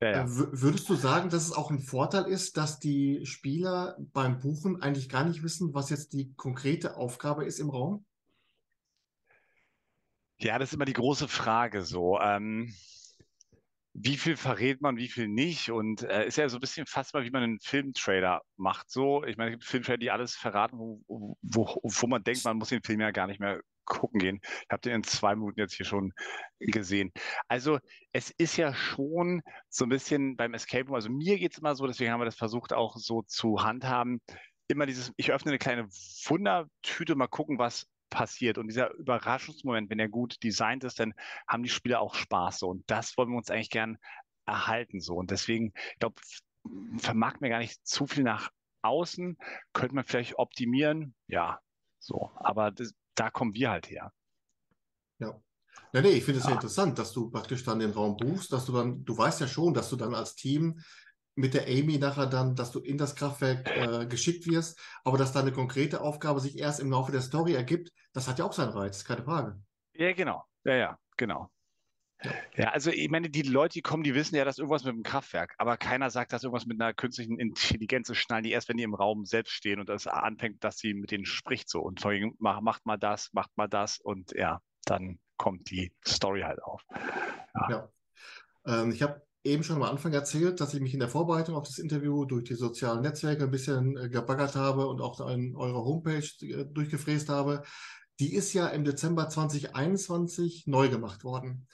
[0.00, 0.24] Ja, ja.
[0.24, 4.82] Äh, würdest du sagen, dass es auch ein Vorteil ist, dass die Spieler beim Buchen
[4.82, 8.04] eigentlich gar nicht wissen, was jetzt die konkrete Aufgabe ist im Raum?
[10.38, 12.20] Ja, das ist immer die große Frage so.
[12.20, 12.74] Ähm,
[13.94, 15.70] wie viel verrät man, wie viel nicht?
[15.70, 18.90] Und äh, ist ja so ein bisschen fast mal, wie man einen Filmtrailer macht.
[18.90, 22.58] So, ich meine, es gibt Filmtrailer, die alles verraten, wo, wo, wo man denkt, man
[22.58, 24.40] muss den Film ja gar nicht mehr gucken gehen.
[24.42, 26.12] Ich habe den in zwei Minuten jetzt hier schon
[26.58, 27.12] gesehen.
[27.48, 27.78] Also
[28.12, 31.74] es ist ja schon so ein bisschen beim Escape Room, also mir geht es immer
[31.74, 34.20] so, deswegen haben wir das versucht auch so zu handhaben,
[34.68, 35.84] immer dieses, ich öffne eine kleine
[36.26, 38.58] Wundertüte, mal gucken, was passiert.
[38.58, 41.14] Und dieser Überraschungsmoment, wenn er gut designt ist, dann
[41.48, 42.60] haben die Spieler auch Spaß.
[42.60, 42.68] So.
[42.68, 43.98] Und das wollen wir uns eigentlich gern
[44.46, 45.00] erhalten.
[45.00, 45.16] So.
[45.16, 46.16] Und deswegen, ich glaube,
[46.98, 48.50] vermag mir gar nicht zu viel nach
[48.82, 49.36] außen.
[49.72, 51.14] Könnte man vielleicht optimieren?
[51.26, 51.60] Ja,
[51.98, 52.30] so.
[52.36, 54.12] Aber das, da kommen wir halt her.
[55.18, 55.40] Ja.
[55.92, 56.50] Ja, nee, ich finde es ja.
[56.50, 59.46] ja interessant, dass du praktisch dann den Raum buchst, dass du dann, du weißt ja
[59.46, 60.80] schon, dass du dann als Team
[61.36, 65.32] mit der Amy nachher dann, dass du in das Kraftwerk äh, geschickt wirst, aber dass
[65.32, 68.70] deine konkrete Aufgabe sich erst im Laufe der Story ergibt, das hat ja auch seinen
[68.70, 69.60] Reiz, keine Frage.
[69.92, 70.44] Ja, genau.
[70.64, 71.50] Ja, ja, genau.
[72.56, 75.02] Ja, also ich meine, die Leute, die kommen, die wissen ja, dass irgendwas mit dem
[75.02, 78.78] Kraftwerk, aber keiner sagt, dass irgendwas mit einer künstlichen Intelligenz ist, schnallen die erst, wenn
[78.78, 82.00] die im Raum selbst stehen und das anfängt, dass sie mit denen spricht so und
[82.00, 86.62] vorhin mach, macht mal das, macht mal das und ja, dann kommt die Story halt
[86.62, 86.82] auf.
[87.54, 87.68] Ja.
[87.70, 87.88] ja.
[88.66, 91.64] Ähm, ich habe eben schon am Anfang erzählt, dass ich mich in der Vorbereitung auf
[91.64, 95.84] das Interview durch die sozialen Netzwerke ein bisschen äh, gebaggert habe und auch in eure
[95.84, 97.62] Homepage äh, durchgefräst habe.
[98.20, 101.66] Die ist ja im Dezember 2021 neu gemacht worden.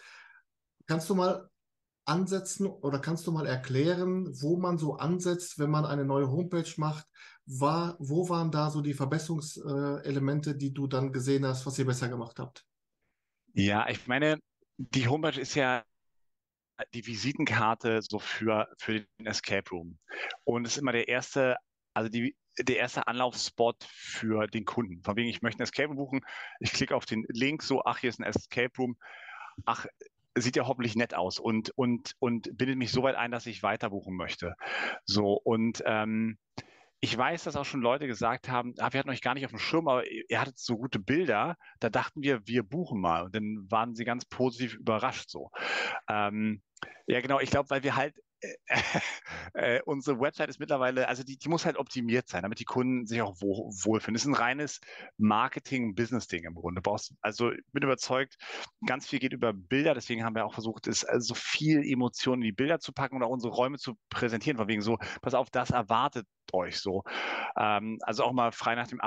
[0.86, 1.48] Kannst du mal
[2.04, 6.70] ansetzen oder kannst du mal erklären, wo man so ansetzt, wenn man eine neue Homepage
[6.76, 7.06] macht?
[7.46, 12.08] War, wo waren da so die Verbesserungselemente, die du dann gesehen hast, was ihr besser
[12.08, 12.64] gemacht habt?
[13.54, 14.38] Ja, ich meine,
[14.76, 15.84] die Homepage ist ja
[16.94, 19.98] die Visitenkarte so für, für den Escape Room.
[20.44, 21.56] Und es ist immer der erste,
[21.94, 25.02] also die, der erste Anlaufspot für den Kunden.
[25.02, 26.20] Von wegen, ich möchte ein Escape Room buchen.
[26.60, 28.96] Ich klicke auf den Link, so, ach, hier ist ein Escape Room.
[29.64, 29.86] Ach,
[30.34, 33.62] sieht ja hoffentlich nett aus und, und, und bindet mich so weit ein, dass ich
[33.62, 34.54] weiter buchen möchte.
[35.04, 36.38] So, und ähm,
[37.04, 39.50] ich weiß, dass auch schon Leute gesagt haben, ah, wir hatten euch gar nicht auf
[39.50, 43.24] dem Schirm, aber ihr hattet so gute Bilder, da dachten wir, wir buchen mal.
[43.24, 45.50] Und dann waren sie ganz positiv überrascht so.
[46.08, 46.62] Ähm,
[47.06, 48.14] ja, genau, ich glaube, weil wir halt
[49.54, 53.06] äh, unsere Website ist mittlerweile, also die, die muss halt optimiert sein, damit die Kunden
[53.06, 54.14] sich auch wohl, wohlfühlen.
[54.14, 54.80] Das ist ein reines
[55.18, 56.82] Marketing-Business-Ding im Grunde.
[56.82, 58.36] Brauchst, also ich bin überzeugt,
[58.86, 62.42] ganz viel geht über Bilder, deswegen haben wir auch versucht, es also so viel Emotionen
[62.42, 65.34] in die Bilder zu packen und auch unsere Räume zu präsentieren, von wegen so, pass
[65.34, 67.04] auf, das erwartet euch so.
[67.56, 69.00] Ähm, also auch mal frei nach dem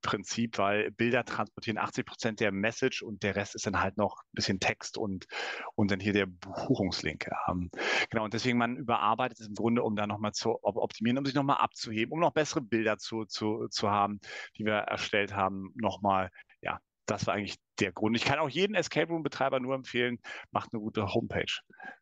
[0.00, 4.22] 80-20-Prinzip, weil Bilder transportieren 80 Prozent der Message und der Rest ist dann halt noch
[4.22, 5.26] ein bisschen Text und,
[5.74, 7.28] und dann hier der Buchungslink.
[7.48, 7.70] Ähm,
[8.10, 11.34] genau, und deswegen man überarbeitet es im Grunde, um da nochmal zu optimieren, um sich
[11.34, 14.20] nochmal abzuheben, um noch bessere Bilder zu, zu, zu haben,
[14.56, 18.16] die wir erstellt haben, nochmal, ja, das war eigentlich der Grund.
[18.16, 20.18] Ich kann auch jeden Escape Room Betreiber nur empfehlen,
[20.50, 21.52] macht eine gute Homepage.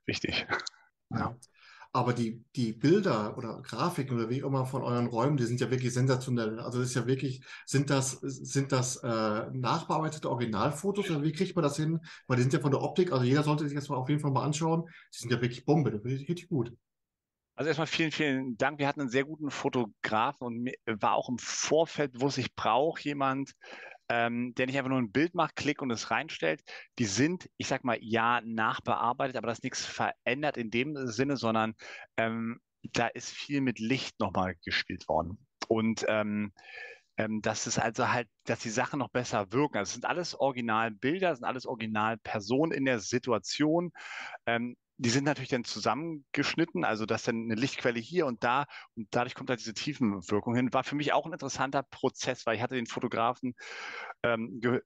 [0.06, 0.46] Wichtig.
[1.10, 1.34] Ja.
[1.98, 5.68] Aber die, die Bilder oder Grafiken oder wie immer von euren Räumen, die sind ja
[5.68, 6.60] wirklich sensationell.
[6.60, 11.56] Also das ist ja wirklich, sind das, sind das äh, nachbearbeitete Originalfotos oder wie kriegt
[11.56, 11.98] man das hin?
[12.28, 14.20] Weil die sind ja von der Optik, also jeder sollte sich das mal auf jeden
[14.20, 14.84] Fall mal anschauen.
[15.12, 16.72] Die sind ja wirklich Bombe, das ist richtig gut.
[17.56, 18.78] Also erstmal vielen, vielen Dank.
[18.78, 23.54] Wir hatten einen sehr guten Fotografen und war auch im Vorfeld bewusst, ich brauche jemand,
[24.08, 26.62] ähm, der nicht einfach nur ein Bild macht, klickt und es reinstellt.
[26.98, 31.36] Die sind, ich sag mal, ja, nachbearbeitet, aber das ist nichts verändert in dem Sinne,
[31.36, 31.74] sondern
[32.16, 32.60] ähm,
[32.92, 35.38] da ist viel mit Licht nochmal gespielt worden.
[35.68, 36.52] Und ähm,
[37.18, 39.76] ähm, dass es also halt, dass die Sachen noch besser wirken.
[39.76, 43.90] Also es sind alles Originalbilder, sind alles Originalpersonen in der Situation.
[44.46, 49.06] Ähm, die sind natürlich dann zusammengeschnitten, also dass dann eine Lichtquelle hier und da und
[49.12, 50.72] dadurch kommt halt diese Tiefenwirkung hin.
[50.72, 53.54] War für mich auch ein interessanter Prozess, weil ich hatte den Fotografen
[54.22, 54.82] ähm, ge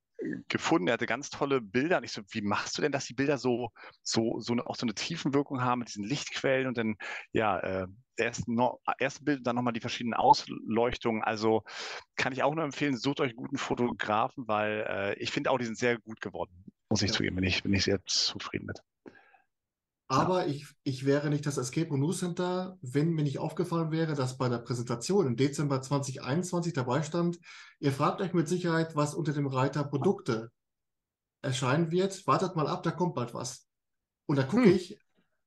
[0.46, 3.14] gefunden, er hatte ganz tolle Bilder und ich so, wie machst du denn, dass die
[3.14, 3.70] Bilder so,
[4.03, 6.94] so, so eine, auch so eine Tiefenwirkung haben mit diesen Lichtquellen und dann,
[7.33, 11.25] ja, äh, erst no, erste Bild, dann nochmal die verschiedenen Ausleuchtungen.
[11.25, 11.64] Also
[12.14, 15.59] kann ich auch nur empfehlen, sucht euch einen guten Fotografen, weil äh, ich finde auch,
[15.59, 16.53] die sind sehr gut geworden,
[16.88, 17.16] muss ich ja.
[17.16, 18.81] zugeben, bin ich, bin ich sehr zufrieden mit.
[20.12, 24.14] Aber ich, ich wäre nicht das Escape Room News Center, wenn mir nicht aufgefallen wäre,
[24.14, 27.38] dass bei der Präsentation im Dezember 2021 dabei stand,
[27.81, 30.51] ihr fragt euch mit Sicherheit, was unter dem Reiter Produkte
[31.40, 32.27] erscheinen wird.
[32.27, 33.66] Wartet mal ab, da kommt bald was.
[34.27, 34.75] Und da gucke hm.
[34.75, 34.98] ich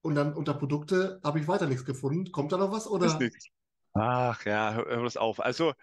[0.01, 2.31] und dann unter Produkte habe ich weiter nichts gefunden.
[2.31, 2.87] Kommt da noch was?
[2.87, 3.05] Oder?
[3.93, 5.39] Ach ja, hör, hör das auf.
[5.39, 5.73] Also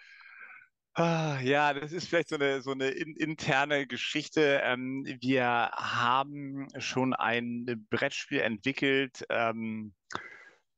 [0.95, 4.61] Ah, ja, das ist vielleicht so eine, so eine in, interne Geschichte.
[4.63, 9.95] Ähm, wir haben schon ein Brettspiel entwickelt, ähm,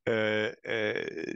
[0.07, 1.35] äh, äh,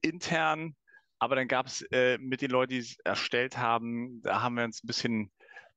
[0.00, 0.74] intern,
[1.20, 4.64] aber dann gab es äh, mit den Leuten, die es erstellt haben, da haben wir
[4.64, 5.30] uns ein bisschen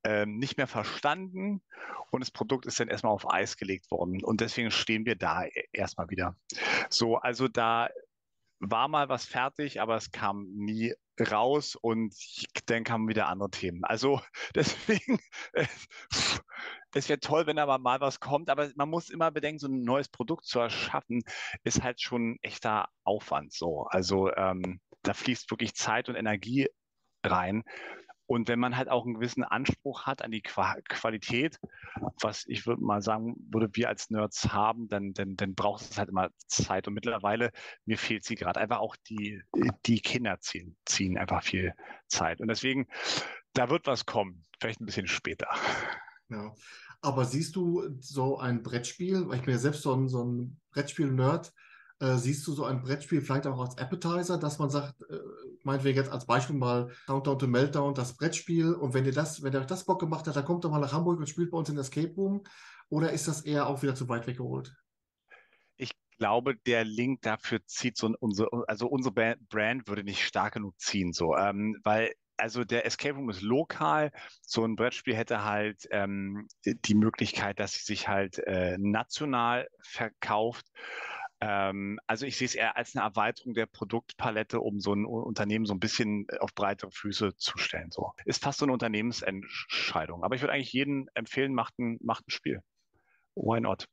[0.03, 1.61] ähm, nicht mehr verstanden
[2.09, 5.43] und das Produkt ist dann erstmal auf Eis gelegt worden und deswegen stehen wir da
[5.43, 6.35] e-, erstmal wieder.
[6.89, 7.89] So, also da
[8.59, 12.13] war mal was fertig, aber es kam nie raus und
[12.65, 13.83] dann kamen wieder andere Themen.
[13.83, 14.21] Also
[14.55, 15.19] deswegen,
[15.53, 15.65] äh,
[16.93, 19.83] es wäre toll, wenn aber mal was kommt, aber man muss immer bedenken, so ein
[19.83, 21.23] neues Produkt zu erschaffen,
[21.63, 23.85] ist halt schon echter Aufwand so.
[23.89, 26.67] Also ähm, da fließt wirklich Zeit und Energie
[27.23, 27.63] rein.
[28.31, 31.59] Und wenn man halt auch einen gewissen Anspruch hat an die Qualität,
[32.21, 35.97] was ich würde mal sagen, würde wir als Nerds haben, dann, dann, dann braucht es
[35.97, 36.87] halt immer Zeit.
[36.87, 37.51] Und mittlerweile,
[37.83, 38.61] mir fehlt sie gerade.
[38.61, 39.41] Einfach auch die,
[39.85, 41.73] die Kinder ziehen, ziehen einfach viel
[42.07, 42.39] Zeit.
[42.39, 42.87] Und deswegen,
[43.51, 44.45] da wird was kommen.
[44.61, 45.49] Vielleicht ein bisschen später.
[46.29, 46.55] Ja.
[47.01, 50.57] Aber siehst du so ein Brettspiel, weil ich bin ja selbst so ein, so ein
[50.71, 51.51] Brettspiel-Nerd,
[52.01, 55.19] äh, siehst du so ein Brettspiel vielleicht auch als Appetizer, dass man sagt, äh,
[55.63, 58.73] meinetwegen jetzt als Beispiel mal Countdown to Meltdown, das Brettspiel.
[58.73, 60.79] Und wenn ihr das, wenn ihr euch das Bock gemacht hat, dann kommt doch mal
[60.79, 62.43] nach Hamburg und spielt bei uns in Escape Room.
[62.89, 64.75] Oder ist das eher auch wieder zu weit weggeholt?
[65.77, 70.79] Ich glaube, der Link dafür zieht so unsere, also unsere Brand würde nicht stark genug
[70.79, 74.11] ziehen, so, ähm, weil also der Escape Room ist lokal.
[74.41, 80.65] So ein Brettspiel hätte halt ähm, die Möglichkeit, dass sie sich halt äh, national verkauft.
[81.41, 85.65] Ähm, also ich sehe es eher als eine Erweiterung der Produktpalette, um so ein Unternehmen
[85.65, 87.89] so ein bisschen auf breitere Füße zu stellen.
[87.91, 90.23] So ist fast so eine Unternehmensentscheidung.
[90.23, 92.61] Aber ich würde eigentlich jedem empfehlen, macht ein, macht ein Spiel.
[93.35, 93.87] Why not?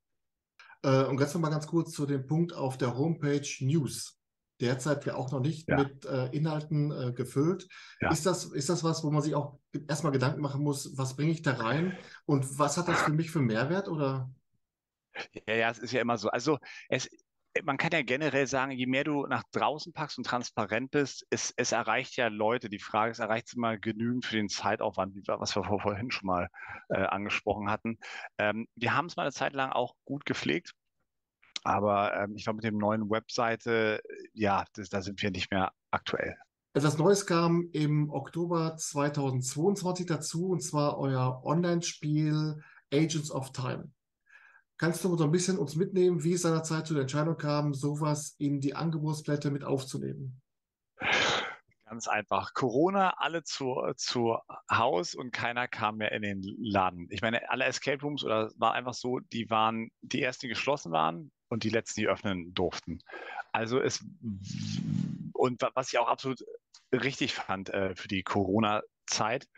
[0.82, 4.18] Äh, und jetzt nochmal ganz kurz zu dem Punkt auf der Homepage News
[4.61, 5.76] derzeit ja auch noch nicht ja.
[5.76, 7.68] mit äh, Inhalten äh, gefüllt.
[8.00, 8.11] Ja.
[8.11, 9.58] Ist, das, ist das was, wo man sich auch
[9.88, 13.30] erstmal Gedanken machen muss, was bringe ich da rein und was hat das für mich
[13.30, 13.88] für Mehrwert?
[13.88, 14.30] Oder?
[15.46, 16.28] Ja, ja, es ist ja immer so.
[16.28, 16.58] Also
[16.88, 17.08] es,
[17.64, 21.52] man kann ja generell sagen, je mehr du nach draußen packst und transparent bist, es,
[21.56, 22.68] es erreicht ja Leute.
[22.68, 26.48] Die Frage ist, erreicht es immer genügend für den Zeitaufwand, was wir vorhin schon mal
[26.88, 27.98] äh, angesprochen hatten.
[28.38, 30.72] Ähm, wir haben es mal eine Zeit lang auch gut gepflegt.
[31.64, 34.00] Aber ähm, ich glaube, mit dem neuen Webseite,
[34.32, 36.37] ja, das, da sind wir nicht mehr aktuell.
[36.74, 43.90] Etwas Neues kam im Oktober 2022 dazu, und zwar euer Online-Spiel Agents of Time.
[44.78, 48.36] Kannst du so ein bisschen uns mitnehmen, wie es seinerzeit zu der Entscheidung kam, sowas
[48.38, 50.40] in die Angebotsblätter mit aufzunehmen?
[51.84, 52.54] Ganz einfach.
[52.54, 54.36] Corona, alle zu, zu
[54.70, 57.08] Haus und keiner kam mehr in den Laden.
[57.10, 60.92] Ich meine, alle Escape Rooms oder war einfach so, die waren die ersten, die geschlossen
[60.92, 63.00] waren und die letzten, die öffnen durften.
[63.52, 64.04] Also es
[65.32, 66.44] und was ich auch absolut
[66.92, 68.22] richtig fand äh, für die
[69.09, 69.49] Corona-Zeit.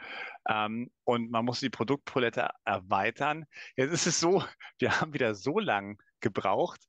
[0.49, 3.45] Ähm, und man muss die Produktpalette erweitern.
[3.77, 4.43] Jetzt ist es so,
[4.79, 6.81] wir haben wieder so lang gebraucht,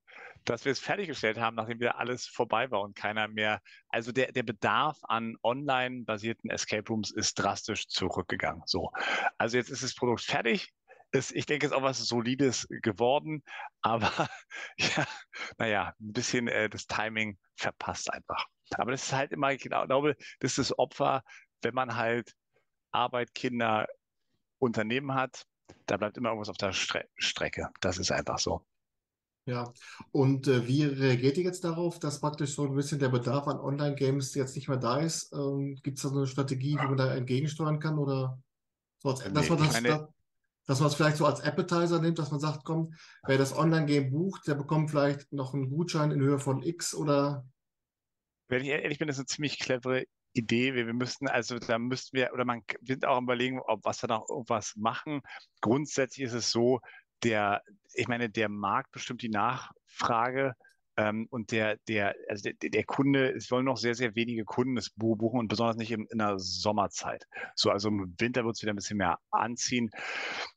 [0.45, 3.61] dass wir es fertiggestellt haben, nachdem wieder alles vorbei war und keiner mehr.
[3.89, 8.63] Also der, der Bedarf an online-basierten Escape Rooms ist drastisch zurückgegangen.
[8.65, 8.91] So.
[9.37, 10.73] Also jetzt ist das Produkt fertig
[11.13, 13.43] ist, ich denke, es ist auch was Solides geworden,
[13.81, 14.29] aber
[14.77, 15.05] ja,
[15.57, 18.47] naja, ein bisschen äh, das Timing verpasst einfach.
[18.77, 21.23] Aber das ist halt immer, ich glaube, das ist das Opfer,
[21.61, 22.33] wenn man halt
[22.91, 23.87] Arbeit, Kinder,
[24.59, 25.45] Unternehmen hat,
[25.85, 27.69] da bleibt immer irgendwas auf der Stre Strecke.
[27.81, 28.65] Das ist einfach so.
[29.45, 29.73] Ja,
[30.11, 33.59] und äh, wie reagiert ihr jetzt darauf, dass praktisch so ein bisschen der Bedarf an
[33.59, 35.33] Online-Games jetzt nicht mehr da ist?
[35.33, 37.97] Ähm, Gibt es da so eine Strategie, wie man da entgegensteuern kann?
[37.97, 38.39] Oder
[38.99, 40.07] so als, nee, dass man das, meine,
[40.67, 42.93] dass man vielleicht so als Appetizer nimmt, dass man sagt, komm,
[43.25, 47.43] wer das Online-Game bucht, der bekommt vielleicht noch einen Gutschein in Höhe von X oder.
[48.47, 50.73] Wenn ich ehrlich bin, das ist eine ziemlich clevere Idee.
[50.73, 54.07] Wir, wir müssten, also da müssten wir, oder man wird auch überlegen, ob was wir
[54.07, 55.21] noch irgendwas machen.
[55.61, 56.79] Grundsätzlich ist es so,
[57.23, 57.61] der,
[57.93, 60.55] ich meine, der Markt bestimmt die Nachfrage
[60.97, 64.75] ähm, und der, der, also der, der Kunde, es wollen noch sehr, sehr wenige Kunden
[64.75, 67.25] das Buch buchen und besonders nicht in, in der Sommerzeit.
[67.55, 69.89] So, also im Winter wird es wieder ein bisschen mehr anziehen.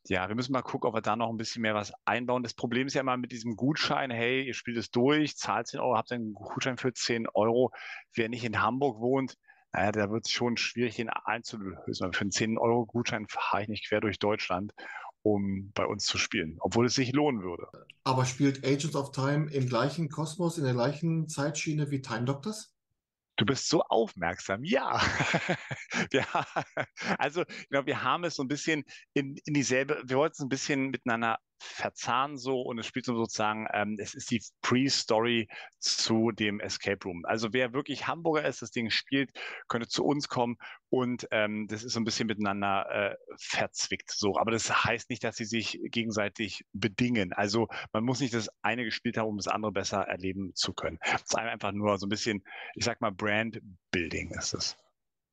[0.07, 2.43] Ja, wir müssen mal gucken, ob wir da noch ein bisschen mehr was einbauen.
[2.43, 5.79] Das Problem ist ja immer mit diesem Gutschein, hey, ihr spielt es durch, zahlt 10
[5.79, 7.71] Euro, habt einen Gutschein für 10 Euro.
[8.13, 9.37] Wer nicht in Hamburg wohnt,
[9.75, 12.13] naja, da wird es schon schwierig, ihn einzulösen.
[12.13, 14.73] Für einen 10-Euro-Gutschein fahre ich nicht quer durch Deutschland
[15.25, 17.67] um bei uns zu spielen, obwohl es sich lohnen würde.
[18.03, 22.75] Aber spielt Agents of Time im gleichen Kosmos, in der gleichen Zeitschiene wie Time Doctors?
[23.37, 24.63] Du bist so aufmerksam.
[24.63, 25.01] Ja.
[26.13, 26.25] ja.
[27.17, 28.83] Also, genau, wir haben es so ein bisschen
[29.13, 33.15] in, in dieselbe, wir wollten es ein bisschen miteinander verzahnen so und es spielt so
[33.15, 35.47] sozusagen, ähm, es ist die Pre-Story
[35.79, 37.23] zu dem Escape Room.
[37.25, 39.31] Also wer wirklich Hamburger ist, das Ding spielt,
[39.67, 40.57] könnte zu uns kommen
[40.89, 44.37] und ähm, das ist so ein bisschen miteinander äh, verzwickt so.
[44.37, 47.33] Aber das heißt nicht, dass sie sich gegenseitig bedingen.
[47.33, 50.99] Also man muss nicht das eine gespielt haben, um das andere besser erleben zu können.
[51.01, 52.43] Es ist einfach nur so ein bisschen,
[52.75, 54.77] ich sag mal, Brand Building ist es.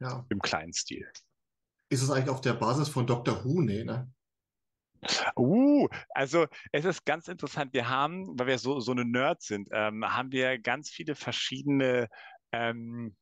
[0.01, 0.25] Ja.
[0.31, 1.07] Im kleinen Stil.
[1.89, 3.45] Ist es eigentlich auf der Basis von Dr.
[3.45, 3.61] Who?
[3.61, 4.11] Nee, ne?
[5.37, 7.73] Uh, also es ist ganz interessant.
[7.73, 12.09] Wir haben, weil wir so, so eine Nerds sind, ähm, haben wir ganz viele verschiedene
[12.53, 13.17] ähm,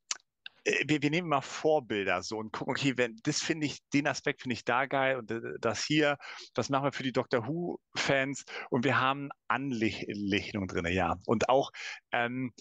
[0.65, 4.07] äh, wir, wir, nehmen mal Vorbilder so und gucken, okay, wenn das finde ich, den
[4.07, 6.19] Aspekt finde ich da geil und äh, das hier,
[6.55, 11.17] das machen wir für die Doctor Who-Fans und wir haben Anlehnung drin, ja.
[11.27, 11.71] Und auch
[12.13, 12.53] ähm,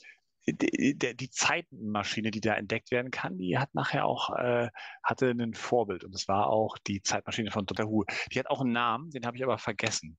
[0.54, 4.70] die, die, Zeitmaschine, die da entdeckt werden kann, die hat nachher auch, äh,
[5.04, 7.88] hatte ein Vorbild und das war auch die Zeitmaschine von Dr.
[7.88, 8.06] Who.
[8.32, 10.18] Die hat auch einen Namen, den habe ich aber vergessen.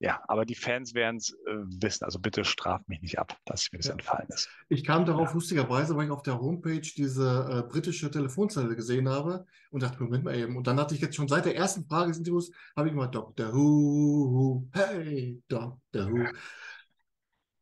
[0.00, 2.04] Ja, aber die Fans werden es äh, wissen.
[2.04, 3.92] Also bitte straft mich nicht ab, dass mir das ja.
[3.92, 4.50] entfallen ist.
[4.68, 5.34] Ich kam darauf ja.
[5.34, 10.24] lustigerweise, weil ich auf der Homepage diese äh, britische Telefonzelle gesehen habe und dachte, Moment
[10.24, 10.56] mal eben.
[10.56, 13.08] Und dann hatte ich jetzt schon seit der ersten Frage des Interviews, habe ich immer
[13.08, 13.54] Dr.
[13.54, 15.78] Who, hey, Dr.
[15.94, 16.26] Who.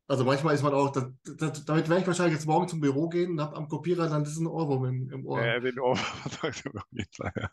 [0.08, 1.04] Also manchmal ist man auch, das,
[1.38, 4.24] das, damit werde ich wahrscheinlich jetzt morgen zum Büro gehen und habe am Kopierer dann
[4.24, 5.44] diesen Ohrwurm im, im Ohr.
[5.44, 7.50] Ja, den Ohrwurm auf jeden Fall, ja.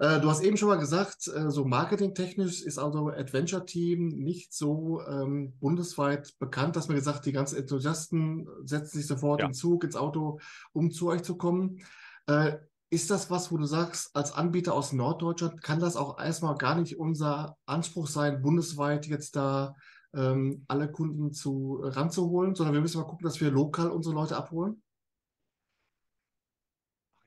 [0.00, 4.54] Äh, du hast eben schon mal gesagt, äh, so marketingtechnisch ist also Adventure Team nicht
[4.54, 9.46] so ähm, bundesweit bekannt, dass man gesagt, die ganzen Enthusiasten setzen sich sofort ja.
[9.46, 10.40] in Zug, ins Auto,
[10.72, 11.82] um zu euch zu kommen.
[12.26, 12.56] Äh,
[12.88, 16.76] ist das was, wo du sagst, als Anbieter aus Norddeutschland kann das auch erstmal gar
[16.76, 19.76] nicht unser Anspruch sein, bundesweit jetzt da
[20.14, 24.36] ähm, alle Kunden zu ranzuholen, sondern wir müssen mal gucken, dass wir lokal unsere Leute
[24.36, 24.82] abholen?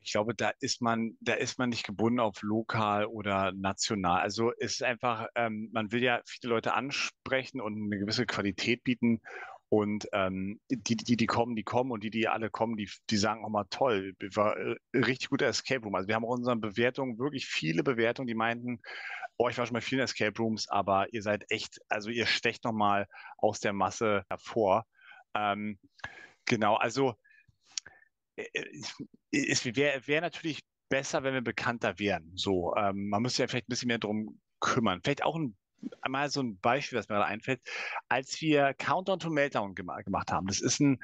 [0.06, 4.19] Ich glaube, da ist man, da ist man nicht gebunden auf lokal oder national.
[4.19, 8.84] Also es ist einfach, ähm, man will ja viele Leute ansprechen und eine gewisse Qualität
[8.84, 9.22] bieten.
[9.69, 13.17] Und ähm, die, die, die kommen, die kommen und die, die alle kommen, die, die
[13.17, 15.96] sagen auch mal toll, war äh, richtig guter Escape Room.
[15.96, 18.82] Also wir haben auch in unseren Bewertungen wirklich viele Bewertungen, die meinten,
[19.38, 22.63] oh, ich war schon bei vielen Escape Rooms, aber ihr seid echt, also ihr stecht
[22.63, 24.86] nochmal aus der Masse hervor.
[25.34, 25.80] Ähm,
[26.46, 27.15] genau, also
[28.36, 28.82] äh, äh,
[29.32, 32.32] es wäre wär natürlich besser, wenn wir bekannter wären.
[32.36, 35.02] So, ähm, man müsste ja vielleicht ein bisschen mehr darum kümmern.
[35.04, 35.58] Vielleicht auch ein,
[36.08, 37.62] mal so ein Beispiel, was mir gerade einfällt,
[38.10, 40.48] als wir Countdown to Meltdown gem gemacht haben.
[40.48, 41.00] Das ist ein,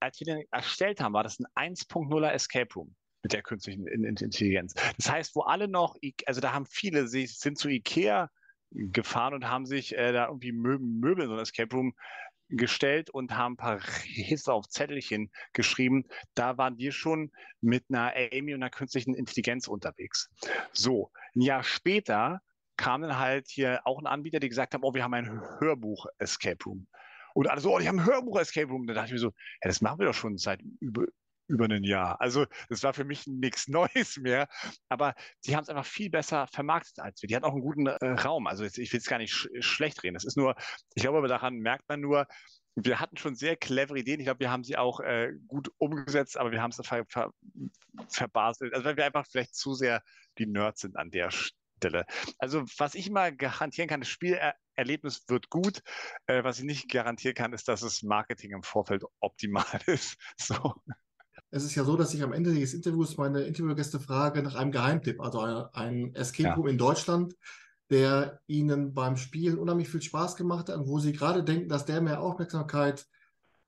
[0.00, 2.94] als wir den erstellt haben, war das ein 1.0er Escape Room
[3.26, 4.74] mit der künstlichen Intelligenz.
[4.98, 8.30] Das heißt, wo alle noch, also da haben viele, sind zu Ikea
[8.70, 11.96] gefahren und haben sich äh, da irgendwie Möbel, Möbel in so ein Escape Room
[12.48, 16.04] gestellt und haben ein paar Hisse auf Zettelchen geschrieben.
[16.36, 20.30] Da waren wir schon mit einer Amy und einer künstlichen Intelligenz unterwegs.
[20.72, 22.40] So, ein Jahr später
[22.76, 26.64] kam dann halt hier auch ein Anbieter, die gesagt haben, oh, wir haben ein Hörbuch-Escape
[26.64, 26.86] Room.
[27.34, 28.86] Und alle so, oh, die haben ein Hörbuch-Escape Room.
[28.86, 31.06] Da dachte ich mir so, ja, das machen wir doch schon seit über,
[31.48, 32.20] über ein Jahr.
[32.20, 34.48] Also das war für mich nichts Neues mehr,
[34.88, 37.28] aber die haben es einfach viel besser vermarktet als wir.
[37.28, 38.46] Die hatten auch einen guten äh, Raum.
[38.46, 40.14] Also jetzt, ich will es gar nicht sch schlecht reden.
[40.14, 40.54] Das ist nur,
[40.94, 42.26] ich glaube, daran merkt man nur,
[42.76, 44.20] wir hatten schon sehr clevere Ideen.
[44.20, 47.30] Ich glaube, wir haben sie auch äh, gut umgesetzt, aber wir haben es ver ver
[48.08, 48.74] verbaselt.
[48.74, 50.02] Also weil wir einfach vielleicht zu sehr
[50.38, 52.04] die Nerds sind an der Stelle.
[52.38, 55.80] Also was ich immer garantieren kann, das Spielerlebnis wird gut.
[56.26, 60.16] Äh, was ich nicht garantieren kann, ist, dass das Marketing im Vorfeld optimal ist.
[60.36, 60.74] So
[61.50, 64.72] es ist ja so, dass ich am Ende des Interviews meine Interviewgäste frage nach einem
[64.72, 65.40] Geheimtipp, also
[65.72, 66.72] ein Escape Room ja.
[66.72, 67.34] in Deutschland,
[67.90, 71.84] der ihnen beim Spielen unheimlich viel Spaß gemacht hat und wo sie gerade denken, dass
[71.84, 73.06] der mehr Aufmerksamkeit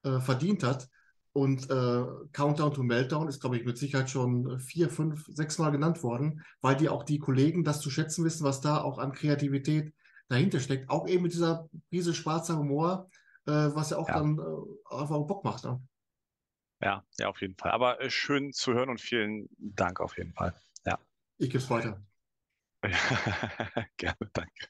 [0.02, 0.88] äh, verdient hat.
[1.32, 5.70] Und äh, Countdown to Meltdown ist, glaube ich, mit Sicherheit schon vier, fünf, sechs Mal
[5.70, 9.12] genannt worden, weil die auch die Kollegen das zu schätzen wissen, was da auch an
[9.12, 9.94] Kreativität
[10.28, 10.90] dahinter steckt.
[10.90, 13.08] Auch eben mit dieser Prise schwarzer Humor,
[13.46, 14.18] äh, was ja auch ja.
[14.18, 15.64] dann äh, einfach Bock macht.
[15.64, 15.80] Ne?
[16.80, 17.72] Ja, ja, auf jeden Fall.
[17.72, 20.54] Aber äh, schön zu hören und vielen Dank auf jeden Fall.
[20.86, 20.98] Ja.
[21.38, 22.02] Ich gebe es weiter.
[23.96, 24.68] Gerne, danke.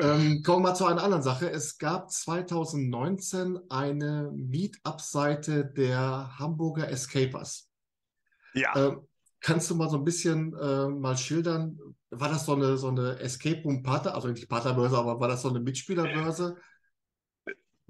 [0.00, 1.50] Ähm, kommen wir mal zu einer anderen Sache.
[1.50, 7.68] Es gab 2019 eine Meetup-Seite der Hamburger Escapers.
[8.54, 8.74] Ja.
[8.76, 9.06] Ähm,
[9.40, 11.78] kannst du mal so ein bisschen äh, mal schildern,
[12.10, 15.42] war das so eine, so eine Escape Room Partner, also nicht Partnerbörse, aber war das
[15.42, 16.56] so eine Mitspielerbörse?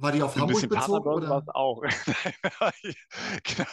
[0.02, 1.08] War die auf ein Hamburg bezogen?
[1.08, 1.28] Oder?
[1.28, 1.82] War es auch.
[3.44, 3.70] genau.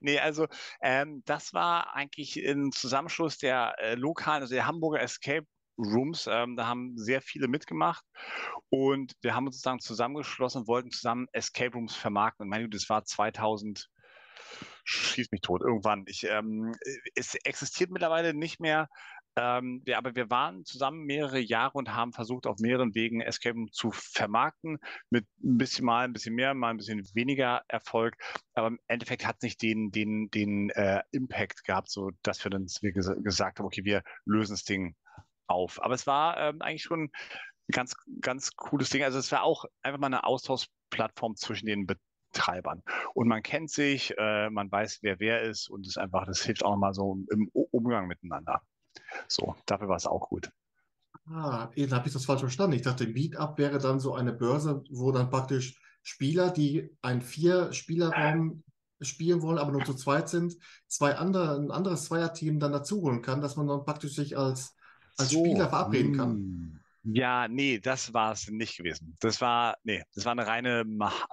[0.00, 0.48] nee, also
[0.82, 5.46] ähm, das war eigentlich ein Zusammenschluss der äh, lokalen, also der Hamburger Escape
[5.78, 6.26] Rooms.
[6.28, 8.04] Ähm, da haben sehr viele mitgemacht
[8.70, 12.44] und wir haben uns sozusagen zusammengeschlossen und wollten zusammen Escape Rooms vermarkten.
[12.44, 13.88] Und meine Güte, das war 2000
[14.84, 16.04] schieß mich tot irgendwann.
[16.06, 16.74] Ich, ähm,
[17.14, 18.88] es existiert mittlerweile nicht mehr,
[19.36, 23.56] ähm, ja, aber wir waren zusammen mehrere Jahre und haben versucht, auf mehreren Wegen Escape
[23.56, 24.78] Room zu vermarkten,
[25.10, 28.16] mit ein bisschen mal ein bisschen mehr, mal ein bisschen weniger Erfolg.
[28.54, 32.50] Aber im Endeffekt hat es nicht den, den, den äh, Impact gehabt, so dass wir
[32.50, 34.94] dann wir ges gesagt haben, okay, wir lösen das Ding
[35.46, 35.82] auf.
[35.82, 37.10] Aber es war ähm, eigentlich schon ein
[37.72, 39.02] ganz, ganz cooles Ding.
[39.02, 42.82] Also es war auch einfach mal eine Austauschplattform zwischen den Betreibern.
[43.14, 46.64] Und man kennt sich, äh, man weiß, wer wer ist und es einfach, das hilft
[46.64, 48.62] auch nochmal so im Umgang miteinander.
[49.28, 50.50] So, dafür war es auch gut.
[51.26, 52.76] Ah, eben habe ich das falsch verstanden.
[52.76, 58.62] Ich dachte, Meetup wäre dann so eine Börse, wo dann praktisch Spieler, die einen Vier-Spielerraum
[59.00, 63.40] spielen wollen, aber nur zu zweit sind, zwei andere, ein anderes Zweierteam dann dazuholen kann,
[63.40, 64.76] dass man dann praktisch sich als,
[65.16, 66.30] als so, Spieler verabreden kann.
[66.30, 66.80] Hm.
[67.04, 69.16] Ja, nee, das war es nicht gewesen.
[69.20, 70.84] Das war, nee, das war eine reine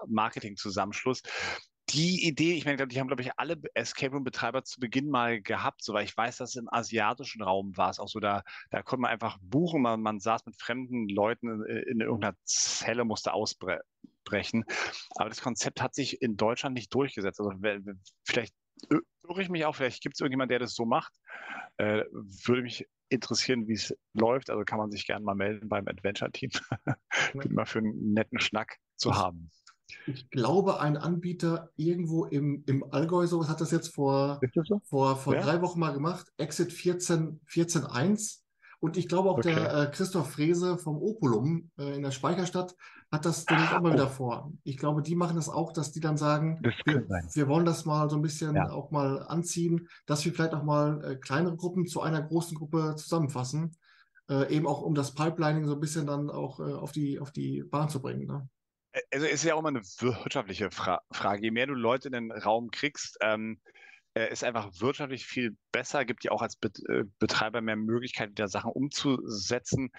[0.08, 1.22] Marketing-Zusammenschluss
[1.90, 5.84] die Idee, ich meine, die haben, glaube ich, alle Escape Room-Betreiber zu Beginn mal gehabt,
[5.84, 9.02] so weil ich weiß, dass im asiatischen Raum war es auch so, da, da konnte
[9.02, 14.64] man einfach buchen, man, man saß mit fremden Leuten in, in irgendeiner Zelle, musste ausbrechen.
[15.16, 17.40] Aber das Konzept hat sich in Deutschland nicht durchgesetzt.
[17.42, 17.52] Also
[18.24, 18.54] vielleicht
[19.40, 21.14] ich mich auch, vielleicht gibt es irgendjemand, der das so macht.
[21.78, 24.50] Äh, würde mich interessieren, wie es läuft.
[24.50, 26.52] Also kann man sich gerne mal melden beim Adventure-Team.
[27.34, 29.52] Bin mal für einen netten Schnack zu haben.
[30.08, 34.82] Ich glaube, ein Anbieter irgendwo im, im Allgäu, sowas hat das jetzt vor, so?
[34.86, 35.42] vor, vor ja?
[35.42, 36.32] drei Wochen mal gemacht.
[36.38, 37.38] Exit 14.1.
[37.46, 37.86] 14,
[38.82, 39.54] und ich glaube auch okay.
[39.54, 42.76] der äh, Christoph Frese vom Opulum äh, in der Speicherstadt
[43.12, 43.94] hat das den ah, auch mal oh.
[43.94, 44.52] wieder vor.
[44.64, 48.10] Ich glaube, die machen das auch, dass die dann sagen, wir, wir, wollen das mal
[48.10, 48.72] so ein bisschen ja.
[48.72, 52.96] auch mal anziehen, dass wir vielleicht auch mal äh, kleinere Gruppen zu einer großen Gruppe
[52.98, 53.76] zusammenfassen.
[54.30, 57.32] Äh, eben auch um das Pipelining so ein bisschen dann auch äh, auf, die, auf
[57.32, 58.26] die Bahn zu bringen.
[58.26, 58.50] Ne?
[59.12, 61.44] Also ist ja auch immer eine wirtschaftliche Fra Frage.
[61.44, 63.60] Je mehr du Leute in den Raum kriegst, ähm,
[64.14, 68.48] äh, ist einfach wirtschaftlich viel besser, gibt ja auch als äh, Betreiber mehr Möglichkeiten, da
[68.48, 69.92] Sachen umzusetzen.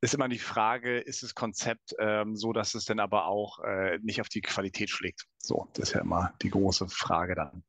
[0.00, 3.98] Ist immer die Frage, ist das Konzept ähm, so, dass es dann aber auch äh,
[4.00, 5.24] nicht auf die Qualität schlägt?
[5.38, 7.64] So, das ist ja immer die große Frage dann.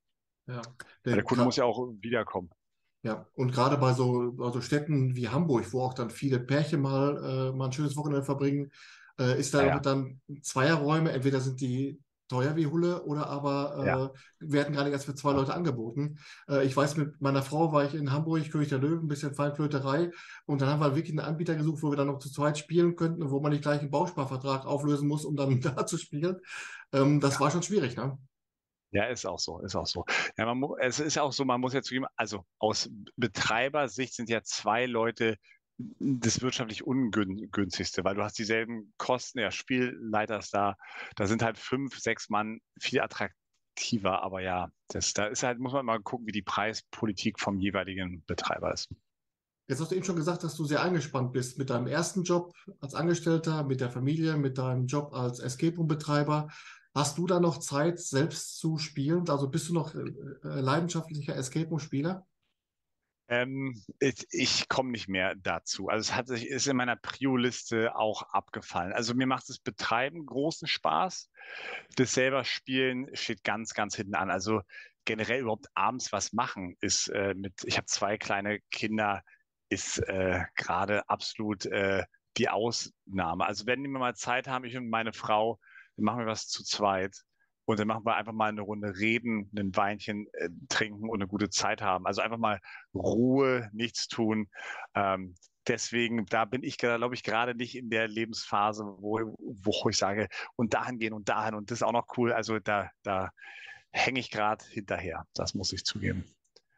[0.45, 0.61] Ja,
[1.05, 2.51] der, der Kunde muss ja auch wiederkommen.
[3.01, 6.81] Ja, und gerade bei so, bei so Städten wie Hamburg, wo auch dann viele Pärchen
[6.81, 8.71] mal, äh, mal ein schönes Wochenende verbringen,
[9.19, 9.79] äh, ist da ja, ja.
[9.79, 11.99] dann Zweierräume, entweder sind die
[12.29, 14.05] teuer wie Hulle oder aber ja.
[14.05, 14.09] äh,
[14.39, 16.19] werden gerade erst für zwei Leute angeboten.
[16.47, 19.33] Äh, ich weiß, mit meiner Frau war ich in Hamburg, König der Löwen, ein bisschen
[19.33, 20.11] Feinflöterei
[20.45, 22.95] und dann haben wir wirklich einen Anbieter gesucht, wo wir dann noch zu zweit spielen
[22.95, 26.37] könnten und wo man nicht gleich einen Bausparvertrag auflösen muss, um dann da zu spielen.
[26.93, 27.39] Ähm, das ja.
[27.41, 28.17] war schon schwierig, ne?
[28.91, 30.03] Ja, ist auch so, ist auch so.
[30.35, 34.41] Ja, man, es ist auch so, man muss ja zugeben, also aus Betreibersicht sind ja
[34.41, 35.37] zwei Leute
[35.99, 40.75] das wirtschaftlich ungünstigste, weil du hast dieselben Kosten, ja, Spielleiter ist da,
[41.15, 45.71] da sind halt fünf, sechs Mann viel attraktiver, aber ja, das, da ist halt, muss
[45.71, 48.89] man mal gucken, wie die Preispolitik vom jeweiligen Betreiber ist.
[49.69, 52.53] Jetzt hast du eben schon gesagt, dass du sehr eingespannt bist mit deinem ersten Job
[52.81, 56.49] als Angestellter, mit der Familie, mit deinem Job als Escape Room-Betreiber.
[56.95, 59.29] Hast du da noch Zeit, selbst zu spielen?
[59.29, 62.25] Also bist du noch äh, äh leidenschaftlicher Escape Room-Spieler?
[63.29, 65.87] Ähm, ich, ich komme nicht mehr dazu.
[65.87, 68.91] Also es hat sich, ist in meiner Prio-Liste auch abgefallen.
[68.91, 71.29] Also mir macht das Betreiben großen Spaß.
[71.95, 74.31] Das selber Spielen steht ganz, ganz hinten an.
[74.31, 74.61] Also
[75.05, 79.23] generell überhaupt abends was machen ist äh, mit, ich habe zwei kleine Kinder,
[79.69, 82.03] ist äh, gerade absolut äh,
[82.37, 83.45] die Ausnahme.
[83.45, 85.59] Also wenn wir mal Zeit haben, ich und meine Frau,
[85.95, 87.15] dann machen wir was zu zweit.
[87.69, 91.27] Und dann machen wir einfach mal eine Runde reden, ein Weinchen äh, trinken und eine
[91.27, 92.07] gute Zeit haben.
[92.07, 92.59] Also einfach mal
[92.95, 94.49] Ruhe, nichts tun.
[94.95, 95.35] Ähm,
[95.67, 100.29] deswegen, da bin ich, glaube ich, gerade nicht in der Lebensphase, wo, wo ich sage,
[100.55, 102.33] und dahin gehen und dahin und das ist auch noch cool.
[102.33, 103.29] Also da, da
[103.91, 105.27] hänge ich gerade hinterher.
[105.35, 106.25] Das muss ich zugeben.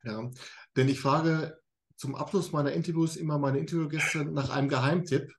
[0.04, 0.30] Ja,
[0.76, 1.58] denn ich frage
[1.96, 5.32] zum Abschluss meiner Interviews immer meine Interviewgäste nach einem Geheimtipp.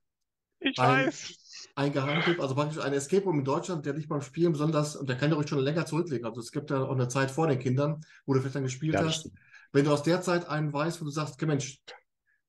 [0.59, 1.42] Ich ein, weiß
[1.75, 5.09] ein Geheimtipp, also praktisch ein Escape Room in Deutschland, der nicht beim Spielen besonders, und
[5.09, 6.25] der kann ja ruhig schon länger zurücklegen.
[6.25, 8.95] Also es gibt ja auch eine Zeit vor den Kindern, wo du vielleicht dann gespielt
[8.95, 9.21] ja, hast.
[9.21, 9.39] Stimmt.
[9.71, 11.81] Wenn du aus der Zeit einen weißt, wo du sagst, okay, Mensch,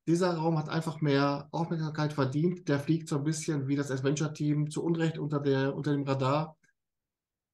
[0.07, 4.71] dieser Raum hat einfach mehr Aufmerksamkeit verdient, der fliegt so ein bisschen wie das Adventure-Team
[4.71, 6.57] zu Unrecht unter, der, unter dem Radar,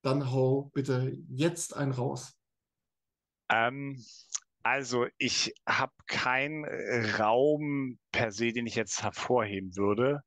[0.03, 2.35] dann hau bitte jetzt einen raus.
[3.51, 4.03] Ähm,
[4.63, 10.23] also ich habe keinen äh, Raum per se, den ich jetzt hervorheben würde.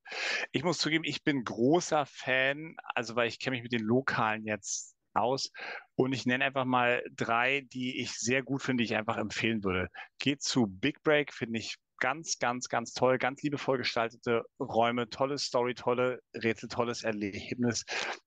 [0.52, 4.46] Ich muss zugeben, ich bin großer Fan, also weil ich kenne mich mit den Lokalen
[4.46, 5.52] jetzt aus
[5.96, 9.64] und ich nenne einfach mal drei, die ich sehr gut finde, die ich einfach empfehlen
[9.64, 9.90] würde.
[10.20, 15.38] Geht zu Big Break, finde ich ganz, ganz, ganz toll, ganz liebevoll gestaltete Räume, tolle
[15.38, 17.86] Story, tolle Rätsel, tolles Erlebnis.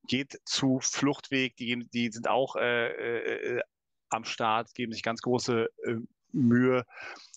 [0.09, 3.61] Geht zu Fluchtweg, die, die sind auch äh, äh,
[4.09, 5.97] am Start, geben sich ganz große äh,
[6.33, 6.85] Mühe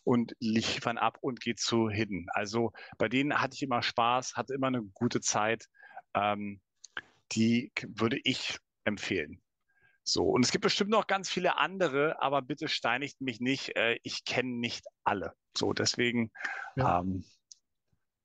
[0.04, 2.28] und liefern ab und geht zu Hidden.
[2.34, 5.68] Also bei denen hatte ich immer Spaß, hatte immer eine gute Zeit.
[6.14, 6.60] Ähm,
[7.32, 9.42] die würde ich empfehlen.
[10.04, 13.76] So, und es gibt bestimmt noch ganz viele andere, aber bitte steinigt mich nicht.
[13.76, 15.34] Äh, ich kenne nicht alle.
[15.56, 16.32] So, deswegen,
[16.76, 17.02] ja.
[17.02, 17.24] ähm,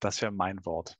[0.01, 0.97] das wäre mein Wort.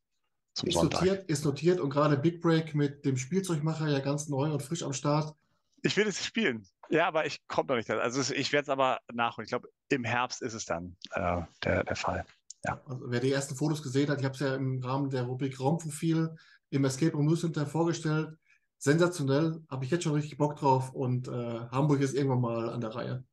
[0.53, 1.01] Zum ist, Sonntag.
[1.01, 4.83] Notiert, ist notiert und gerade Big Break mit dem Spielzeugmacher ja ganz neu und frisch
[4.83, 5.35] am Start.
[5.83, 6.67] Ich will es spielen.
[6.91, 7.91] Ja, aber ich komme noch nicht.
[7.91, 9.45] Also ich werde es aber nachholen.
[9.45, 12.25] Ich glaube, im Herbst ist es dann äh, der, der Fall.
[12.65, 12.81] Ja.
[12.87, 15.61] Also wer die ersten Fotos gesehen hat, ich habe es ja im Rahmen der Rubrik
[15.61, 16.35] Raumprofil
[16.71, 18.37] im Escape Room News Center vorgestellt.
[18.79, 21.31] Sensationell, habe ich jetzt schon richtig Bock drauf und äh,
[21.71, 23.25] Hamburg ist irgendwann mal an der Reihe.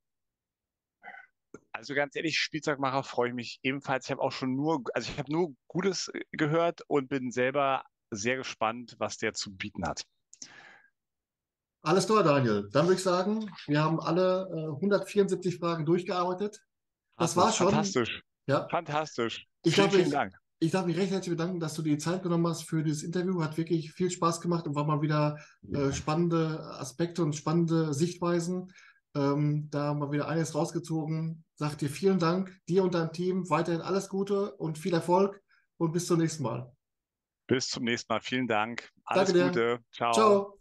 [1.74, 4.06] Also ganz ehrlich, Spielzeugmacher freue ich mich ebenfalls.
[4.06, 8.38] Ich habe auch schon nur, also ich habe nur Gutes gehört und bin selber sehr
[8.38, 10.06] gespannt, was der zu bieten hat.
[11.84, 12.70] Alles klar, Daniel.
[12.72, 16.62] Dann würde ich sagen, wir haben alle äh, 174 Fragen durchgearbeitet.
[17.18, 17.68] Das war schon.
[17.68, 18.22] Fantastisch.
[18.48, 18.68] Ja.
[18.70, 19.48] Fantastisch.
[19.64, 20.34] Ich vielen, darf vielen mich, Dank.
[20.60, 23.02] Ich darf mich recht herzlich bedanken, dass du dir die Zeit genommen hast für dieses
[23.02, 23.42] Interview.
[23.42, 25.38] Hat wirklich viel Spaß gemacht und war mal wieder
[25.72, 28.72] äh, spannende Aspekte und spannende Sichtweisen.
[29.16, 31.44] Ähm, da mal wieder eines rausgezogen.
[31.56, 33.50] Sag dir vielen Dank, dir und deinem Team.
[33.50, 35.42] Weiterhin alles Gute und viel Erfolg
[35.78, 36.72] und bis zum nächsten Mal.
[37.48, 38.22] Bis zum nächsten Mal.
[38.22, 38.90] Vielen Dank.
[39.04, 39.80] Alles Danke Gute.
[39.92, 40.14] Ciao.
[40.14, 40.61] Ciao.